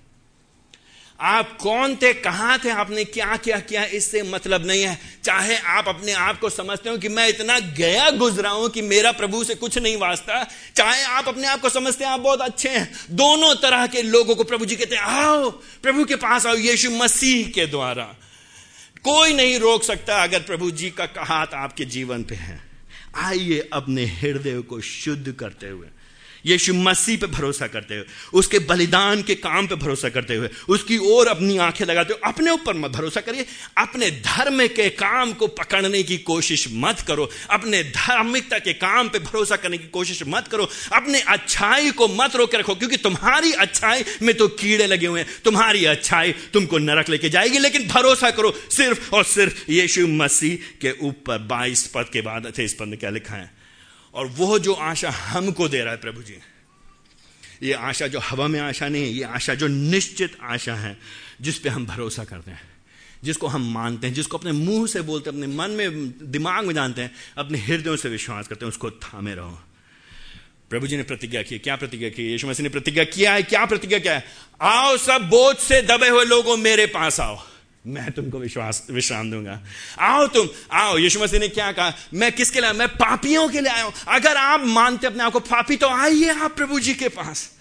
[1.24, 2.14] आप कौन थे?
[2.14, 2.70] कहाँ थे?
[2.70, 3.60] आपने क्या क्या?
[3.60, 5.00] किया इससे मतलब नहीं है?
[5.24, 9.12] चाहे आप अपने आप को समझते हो कि मैं इतना गया गुजरा हूँ कि मेरा
[9.12, 10.44] प्रभु से कुछ नहीं वास्ता।
[10.76, 14.36] चाहे आप अपने आप को समझते हैं, आप बहुत अच्छे हैं। दोनों तरह के लोगों
[14.36, 18.04] को प्रभु जी कहते हैं, आओ, प्रभु के पास आओ, यीशु मसीह के द्वारा।
[19.04, 22.62] कोई नहीं रोक सकता अगर प्रभु जी का हाथ आपके जीवन पे है।
[23.16, 25.88] आइए अपने हृदय को शुद्ध करते हुए।
[26.46, 30.98] यीशु मसीह पे भरोसा करते हुए, उसके बलिदान के काम पे भरोसा करते हुए, उसकी
[30.98, 33.46] ओर अपनी आँखें लगाते हुए, अपने ऊपर मत भरोसा करिए।
[33.78, 39.20] अपने धर्म के काम को पकड़ने की कोशिश मत करो। अपने धार्मिकता के काम पे
[39.20, 44.04] भरोसा करने की कोशिश मत करो। अपने अच्छाई को मत रोके रखो, क्योंकि तुम्हारी अच्छाई
[44.22, 48.54] में तो कीड़े लगे हुए हैं। तुम्हारी अच्छाई तुमको नरक लेके जाएगी, लेकिन भरोसा करो
[48.72, 53.10] सिर्फ़ और सिर्फ़ यीशु मसीह के ऊपर। बाईस पद के बाद, अच्छे, इस पद क्या
[53.10, 53.63] लिखा है?
[54.14, 56.38] और वो जो आशा हमको दे रहा है प्रभु जी,
[57.64, 60.98] ये आशा जो हवा में आशा नहीं है, ये आशा जो निश्चित आशा है,
[61.42, 62.62] जिस पे हम भरोसा करते हैं,
[63.24, 66.76] जिसको हम मानते हैं, जिसको अपने मुँह से बोलते हैं, अपने मन में, दिमाग में
[66.76, 69.60] जानते हैं, अपने हृदयों से विश्वास करते हैं, उसको थामे रहो।
[70.70, 72.24] प्रभु जी ने प्रतिज्ञा की, क्या प्रतिज्ञा की?
[72.24, 74.26] यीशु मसीह ने प्रतिज्ञा किया है, क्या प्रतिज्ञा क्या है?
[74.62, 77.53] आओ सब बोझ से दबे हुए लोगों, मेरे पास आओ।
[77.88, 79.62] मैं तुमको विश्वास, विश्राम दूँगा।
[80.00, 81.94] आओ तुम, आओ, यीशु मसीह ने क्या कहा?
[82.14, 85.40] मैं किसके लिए मैं पापियों के लिए आया हूँ। अगर आप मानते अपने आप को
[85.40, 87.52] पापी तो आइए आप प्रभु जी के पास।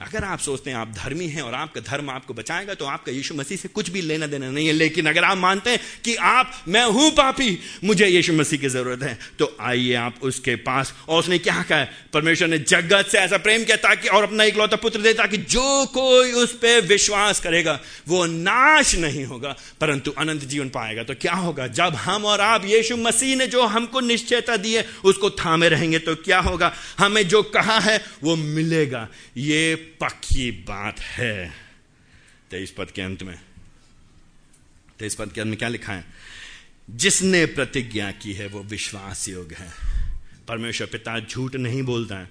[0.00, 3.34] अगर आप सोचते हैं आप धर्मी हैं और आपका धर्म आपको बचाएगा तो आपका यीशु
[3.34, 6.52] मसीह से कुछ भी लेना देना नहीं है। लेकिन अगर आप मानते हैं कि आप,
[6.68, 11.18] मैं हूँ पापी, मुझे यीशु मसीह की ज़रूरत है तो आइए आप उसके पास। और
[11.18, 15.00] उसने क्या कहा परमेश्वर ने जगत से ऐसा प्रेम किया ताकि और अपना इकलौता पुत्र
[15.00, 17.78] दे, ताकि जो कोई उस पर विश्वास करेगा,
[18.08, 21.66] वो नाश नहीं होगा, परंतु अनंत जीवन पाएगा। तो क्या होगा?
[21.66, 25.98] जब हम और आप यीशु मसीह ने जो हमको निश्चयता दी है, उसको थामे रहेंगे
[25.98, 26.72] तो क्या होगा?
[26.98, 31.54] हमें जो कहा है, वो मिलेगा। ये पक्की बात है।
[32.50, 33.38] तेईस पद के अंत में।
[34.98, 36.04] तेईस पद के अंत में क्या लिखा है?
[36.90, 39.70] जिसने प्रतिज्ञा की है, वो विश्वास योग्य है।
[40.48, 42.30] परमेश्वर पिता झूठ नहीं बोलता है।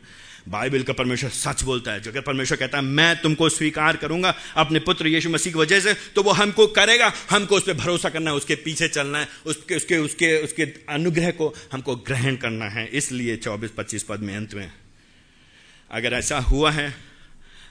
[0.50, 4.36] बाइबल का परमेश्वर सच बोलता है। जो अगर परमेश्वर कहता है, मैं तुमको स्वीकार करूँगा
[4.56, 8.10] अपने पुत्र यीशु मसीह की वजह से तो वो हमको करेगा। हमको उस पर भरोसा
[8.10, 12.66] करना है, उसके पीछे चलना है, उसके उसके उसके उसके अनुग्रह को हमको ग्रहण करना
[12.66, 14.72] है। इसलिए चौबीस पच्चीस पद में अंत में,
[15.92, 16.96] अगर ऐसा हुआ है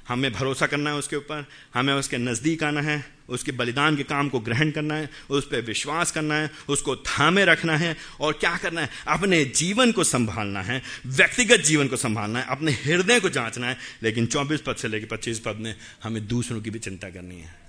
[0.08, 4.28] हमें भरोसा करना है उसके ऊपर, हमें उसके नज़दीक आना है, उसके बलिदान के काम
[4.28, 8.56] को ग्रहण करना है, उस पर विश्वास करना है, उसको थामे रखना है और क्या
[8.56, 8.88] करना है?
[9.08, 13.78] अपने जीवन को संभालना है, व्यक्तिगत जीवन को संभालना है, अपने हृदय को जांचना है।
[14.02, 17.67] लेकिन चौबीस पद से लेकर पच्चीस पद में हमें दूसरों की भी चिंता करनी है।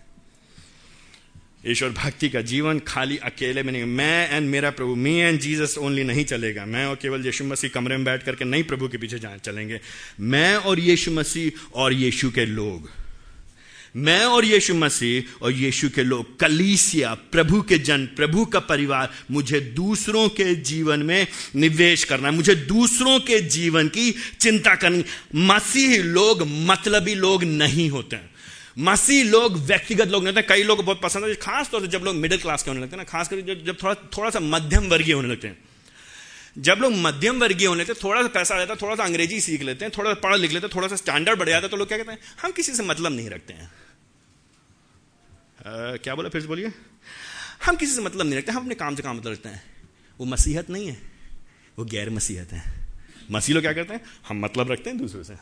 [1.67, 5.75] ईश्वर भक्ति का जीवन खाली अकेले में नहीं। मैं एंड मेरा प्रभु मी एंड जीसस
[5.77, 8.97] ओनली नहीं चलेगा। मैं और केवल यीशु मसीह कमरे में बैठ करके नहीं प्रभु के
[8.97, 9.79] पीछे चलेंगे।
[10.19, 12.89] मैं और यीशु मसीह और यीशु के लोग।
[13.95, 19.09] मैं और यीशु मसीह और यीशु के लोग, कलीसिया, प्रभु के जन, प्रभु का परिवार,
[19.31, 25.05] मुझे दूसरों के जीवन में निवेश करना मुझे दूसरों के जीवन की चिंता करनी।
[25.35, 28.28] मसीह लोग, मतलबी लोग नहीं होते। हैं
[28.79, 32.03] मसीह लोग, व्यक्तिगत लोग नहीं होते, कई लोग बहुत पसंद है खास तौर से जब
[32.03, 34.87] लोग मिडिल क्लास के होने लगते हैं ना खास कर जब थोड़ा थोड़ा सा मध्यम
[34.89, 35.57] वर्गीय होने लगते हैं।
[36.57, 39.61] जब लोग मध्यम वर्गीय होने लगते थोड़ा सा पैसा आ जाता थोड़ा सा अंग्रेज़ी सीख
[39.61, 41.77] लेते हैं, थोड़ा सा पढ़ लिख लेते हैं, थोड़ा सा स्टैंडर्ड बढ़ जाता है तो
[41.77, 43.69] लोग क्या कहते हैं, हम किसी से मतलब नहीं रखते हैं।
[45.99, 46.71] क्या बोला फिर से बोलिए?
[47.65, 49.63] हम किसी से मतलब नहीं रखते, हम अपने काम से काम मतलब रखते हैं।
[50.19, 50.97] वो मसीहत नहीं है,
[51.77, 52.63] वो गैर मसीहत है।
[53.31, 55.35] मसीह लोग क्या करते हैं, हम मतलब रखते हैं दूसरों से।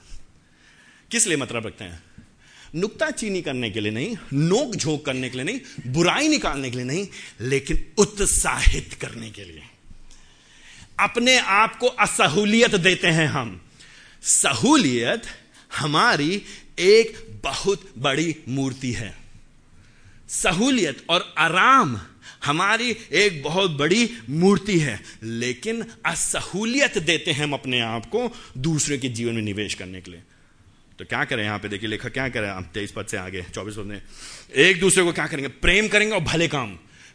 [1.11, 2.03] किस लिए मतलब रखते हैं?
[2.75, 5.59] नुकता चीनी करने के लिए नहीं नोक झोंक करने के लिए नहीं,
[5.91, 7.07] बुराई निकालने के लिए नहीं,
[7.41, 9.61] लेकिन उत्साहित करने के लिए।
[10.99, 13.61] अपने आप को असहूलियत देते हैं हम।
[14.23, 15.21] सहूलियत
[15.77, 16.41] हमारी
[16.79, 19.17] एक बहुत बड़ी मूर्ति है।
[20.29, 22.01] सहूलियत और आराम
[22.45, 28.97] हमारी एक बहुत बड़ी मूर्ति है। लेकिन असहूलियत देते हैं हम अपने आप को दूसरे
[28.97, 30.21] के जीवन में निवेश करने के लिए।
[30.99, 31.67] तो क्या करें यहाँ पे?
[31.67, 34.01] देखिए लेखक क्या करें आप तेईस पद से आगे, चौबीस पद में।
[34.55, 35.47] एक दूसरे को क्या करेंगे?
[35.47, 36.69] प्रेम करेंगे और भले काम।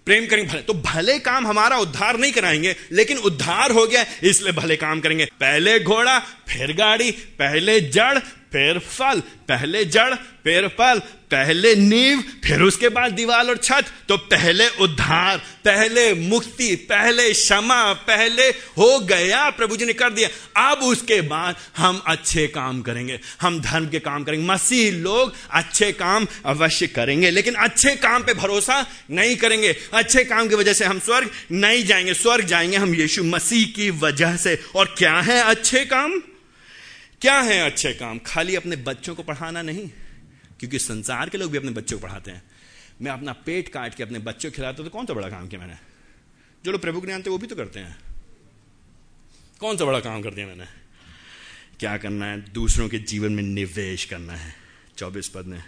[0.06, 4.52] प्रेम करेंगे, भले। तो भले काम हमारा उद्धार नहीं कराएँगे, लेकिन उद्धार हो गया, इसलिए
[4.52, 8.18] भले काम करेंगे। पहले घोड़ा, फिर गाड़ी, पहले जड़
[8.52, 14.16] फिर फल पहले जड़ फिर फल पहले नींव, फिर उसके बाद दीवार और छत। तो
[14.16, 20.78] पहले उद्धार, पहले मुक्ति, पहले क्षमा, पहले हो गया, प्रभु जी ने कर दिया। अब
[20.78, 26.26] उसके बाद हम अच्छे काम करेंगे। हम धर्म के काम करेंगे। मसीह लोग अच्छे काम
[26.46, 30.98] अवश्य करेंगे, लेकिन अच्छे काम पे भरोसा नहीं करेंगे। अच्छे काम की वजह से हम
[30.98, 35.84] स्वर्ग नहीं जाएँगे। स्वर्ग जाएँगे हम यीशु मसीह की वजह से। और क्या है अच्छे
[35.84, 36.22] काम?
[37.22, 38.18] क्या है अच्छे काम?
[38.18, 39.88] खाली अपने बच्चों को पढ़ाना नहीं,
[40.60, 42.42] क्योंकि संसार के लोग भी अपने बच्चों को पढ़ाते हैं।
[43.02, 45.60] मैं अपना पेट काट के अपने बच्चों को खिलाता तो कौन सा बड़ा काम किया
[45.60, 45.74] मैंने?
[46.64, 47.96] जो लोग प्रभु के जानते वो भी तो करते हैं।
[49.60, 50.64] कौन सा बड़ा काम कर दिया मैंने?
[51.80, 52.40] क्या करना है?
[52.52, 54.54] दूसरों के जीवन में निवेश करना है।
[54.98, 55.62] चौबीस पद में,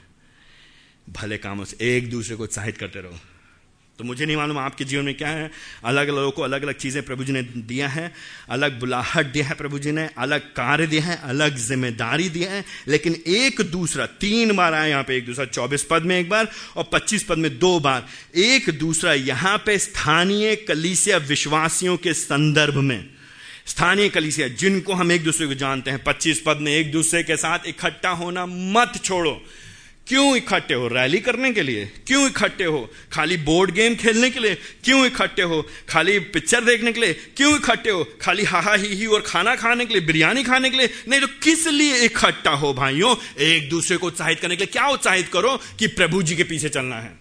[1.11, 3.18] भले कामों से एक दूसरे को उत्साहित करते रहो।
[3.99, 5.51] तो मुझे नहीं मालूम आपके जीवन में क्या है।
[5.84, 8.12] अलग लोगों को अलग अलग चीज़ें प्रभु जी ने दिया है।
[8.49, 12.64] अलग बुलाहट दिया है प्रभु जी ने, अलग कार्य दिया है, अलग ज़िम्मेदारी दिया है।
[12.88, 16.49] लेकिन एक दूसरा, तीन बार आया यहाँ पे, एक दूसरा चौबीस पद में एक बार
[16.76, 22.76] और पच्चीस पद में दो बार। एक दूसरा यहाँ पे स्थानीय कलीसिया विश्वासियों के संदर्भ
[22.76, 23.11] में।
[23.66, 27.36] स्थानीय कलीसिया, जिनको हम एक दूसरे को जानते हैं, पच्चीस पद में एक दूसरे के
[27.36, 29.42] साथ इकट्ठा होना मत छोड़ो।
[30.09, 31.92] क्यों इकट्ठे हो रैली करने के लिए?
[32.07, 32.90] क्यों इकट्ठे हो?
[33.12, 35.68] खाली बोर्ड गेम खेलने के लिए क्यों इकट्ठे हो?
[35.88, 38.09] खाली पिक्चर देखने के लिए क्यों इकट्ठे हो?
[38.20, 40.90] खाली हाहा ही ही और खाना खाने के लिए, बिरयानी खाने के लिए?
[41.09, 43.16] नहीं तो किस लिए इकट्ठा हो भाइयों?
[43.38, 46.68] एक दूसरे को उत्साहित करने के लिए क्या उत्साहित करो कि प्रभु जी के पीछे
[46.68, 47.18] चलना है?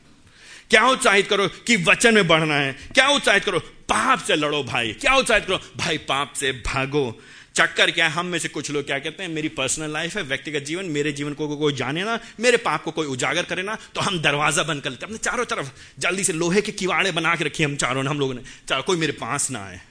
[0.70, 2.74] क्या उत्साहित करो कि वचन में बढ़ना है?
[2.94, 3.60] क्या उत्साहित करो?
[3.60, 5.60] पाप से लड़ो भाई। क्या उत्साहित करो?
[5.78, 7.22] भाई, पाप से भागो।
[7.56, 8.12] चक्कर क्या है?
[8.12, 11.12] हम में से कुछ लोग क्या कहते हैं, मेरी पर्सनल लाइफ है, व्यक्तिगत जीवन, मेरे
[11.12, 14.64] जीवन को कोई जाने ना, मेरे पाप को कोई उजागर करे ना तो हम दरवाज़ा
[14.64, 17.76] बंद कर लेते अपने चारों तरफ़ जल्दी से लोहे के किवाड़े बना के रखिए हम
[17.76, 19.82] चारों ने, हम लोगों ने। चारों कोई मेरे पास ना आए।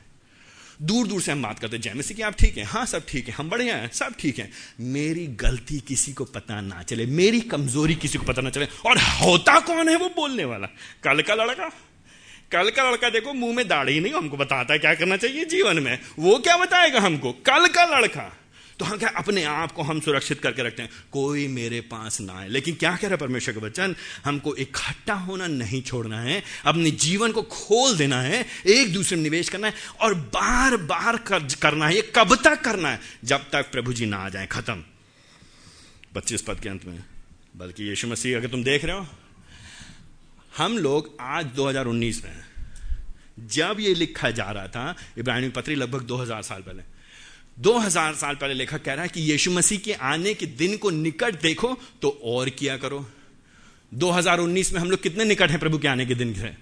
[0.82, 2.64] दूर दूर से हम बात करते हैं जैसे कि आप ठीक है?
[2.64, 4.50] हाँ सब ठीक है। हम बढ़िया हैं, सब ठीक है।
[4.80, 8.98] मेरी गलती किसी को पता ना चले, मेरी कमज़ोरी किसी को पता ना चले, और
[8.98, 10.66] होता कौन है वो बोलने वाला?
[11.04, 11.70] कल का लड़का।
[12.52, 15.78] कल का लड़का देखो मुँह में दाढ़ी नहीं हमको बताता है क्या करना चाहिए जीवन
[15.78, 17.32] में। वो क्या बताएगा हमको?
[17.32, 18.38] कल का लड़का।
[18.78, 20.90] तो हम क्या अपने आप को हम सुरक्षित करके रखते हैं?
[21.12, 23.96] कोई मेरे पास ना आए। लेकिन क्या कह रहा है परमेश्वर का वचन?
[24.24, 29.22] हमको इकट्ठा होना नहीं छोड़ना है। अपने जीवन को खोल देना है। एक दूसरे में
[29.22, 33.00] निवेश करना है। और बार बार कर, करना है। ये कब तक करना है?
[33.24, 34.84] जब तक प्रभु जी ना आ जाए। खत्म।
[36.14, 37.04] पच्चीस पद के अंत में।
[37.56, 39.06] बल्कि यीशु मसीह अगर तुम देख रहे हो
[40.56, 42.44] हम लोग आज 2019 में
[43.48, 46.82] जब ये लिखा जा रहा था, इब्राहिमी पत्री लगभग 2000 साल पहले।
[47.58, 50.90] 2000 साल पहले लेखक कह रहा है कि यीशु मसीह के आने के दिन को
[50.90, 53.06] निकट देखो तो और किया करो।
[53.94, 56.54] 2019 में हम लोग कितने निकट हैं प्रभु के आने के दिन से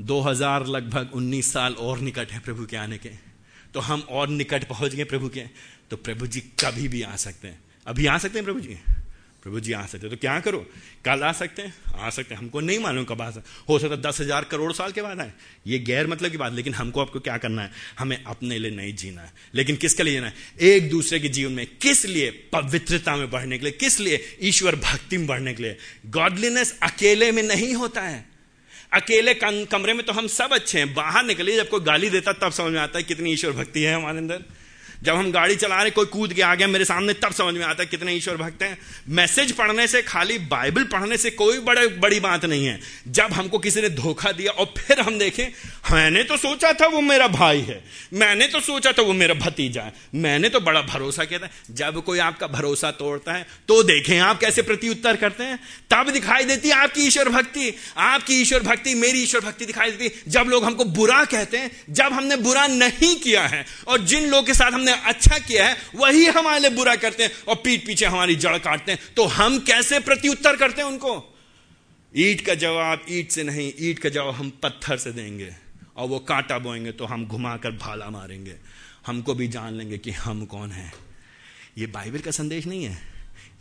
[0.00, 3.10] 2000 लगभग 19 साल और निकट है प्रभु के आने के।
[3.74, 5.44] तो हम और निकट पहुँच गए प्रभु के।
[5.90, 8.78] तो प्रभु जी कभी भी आ सकते हैं। अभी आ सकते हैं प्रभु जी?
[9.44, 10.58] प्रभु जी आ सकते तो क्या करो?
[11.04, 13.96] कल आ सकते हैं, आ सकते हैं। हमको नहीं मालूम कब आ सकते हो। सकता
[14.00, 15.32] दस हज़ार करोड़ साल के बाद आए।
[15.66, 17.70] ये गैर मतलब की बात, लेकिन हमको आपको क्या करना है?
[17.98, 20.34] हमें अपने लिए नहीं जीना है। लेकिन किसके लिए जीना है?
[20.62, 22.30] एक दूसरे के जीवन में। किस लिए?
[22.52, 24.20] पवित्रता में बढ़ने के लिए। किस लिए?
[24.42, 25.76] ईश्वर भक्ति में बढ़ने के लिए।
[26.10, 28.24] गॉडलीनेस अकेले में नहीं होता है।
[28.92, 32.52] अकेले कमरे में तो हम सब अच्छे हैं। बाहर निकले जब कोई गाली देता तब
[32.52, 34.44] समझ में आता है कितनी ईश्वर भक्ति है हमारे अंदर।
[35.04, 37.64] जब हम गाड़ी चला रहे, कोई कूद के आ गया, मेरे सामने, तब समझ में
[37.64, 38.78] आता है कितने ईश्वर भक्त हैं।
[39.08, 43.58] मैसेज पढ़ने से, खाली बाइबल पढ़ने से कोई बड़े, बड़ी बात नहीं है। जब हमको
[43.58, 45.46] किसी ने धोखा दिया और फिर हम देखें,
[45.92, 47.82] मैंने तो सोचा था वो मेरा भाई है।
[48.14, 52.02] मैंने तो सोचा था वो मेरा भतीजा है। मैंने तो बड़ा भरोसा किया था। जब
[52.04, 55.58] कोई आपका भरोसा तोड़ता है तो देखें आप कैसे प्रत्युत्तर करते हैं।
[55.90, 60.30] तब दिखाई देती है आपकी ईश्वर भक्ति। आपकी ईश्वर भक्ति, मेरी ईश्वर भक्ति दिखाई देती
[60.30, 64.42] जब लोग हमको बुरा कहते हैं, जब हमने बुरा नहीं किया है, और जिन लोगों
[64.42, 68.06] के साथ हमने अच्छा किया है, वही हमारे लिए बुरा करते हैं और पीठ पीछे
[68.06, 71.40] हमारी जड़ काटते हैं। तो हम कैसे प्रत्युत्तर करते हैं उनको?
[72.14, 75.54] ईट का जवाब ईट से नहीं, ईट का जवाब हम पत्थर से देंगे
[75.96, 78.56] और वो कांटा बोएँगे तो हम घुमाकर भाला मारेंगे।
[79.06, 80.92] हमको भी जान लेंगे कि हम कौन हैं।
[81.78, 82.98] ये बाइबल का संदेश नहीं है,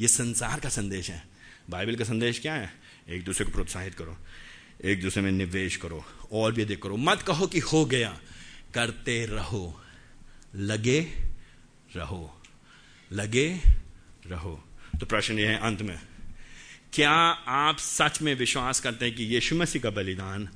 [0.01, 1.23] ये संसार का संदेश है।
[1.69, 2.71] बाइबल का संदेश क्या है?
[3.09, 4.17] एक दूसरे को प्रोत्साहित करो,
[4.85, 8.17] एक दूसरे में निवेश करो, और भी अधिक करो। मत कहो कि हो गया,
[8.73, 9.82] करते रहो।
[10.55, 11.01] लगे
[11.95, 12.41] रहो।
[13.11, 13.61] लगे
[14.27, 16.01] रहो। तो प्रश्न यह है अंत में,
[16.93, 17.11] क्या
[17.47, 20.49] आप सच में विश्वास करते हैं कि यीशु मसीह का बलिदान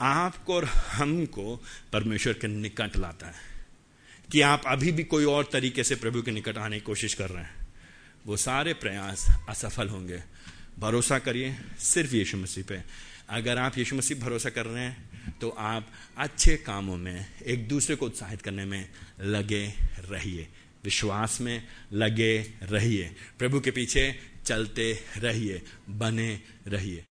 [0.00, 3.66] आपको और हमको परमेश्वर के निकट लाता है?
[4.32, 7.30] कि आप अभी भी कोई और तरीके से प्रभु के निकट आने की कोशिश कर
[7.30, 7.68] रहे हैं?
[8.26, 10.22] वो सारे प्रयास असफल होंगे।
[10.78, 12.82] भरोसा करिए सिर्फ़ यीशु मसीह पे।
[13.28, 17.96] अगर आप यीशु मसीह भरोसा कर रहे हैं तो आप अच्छे कामों में, एक दूसरे
[17.96, 18.88] को उत्साहित करने में
[19.20, 19.66] लगे
[19.98, 20.48] रहिए।
[20.84, 27.04] विश्वास में लगे रहिए। प्रभु के पीछे चलते रहिए, बने रहिए।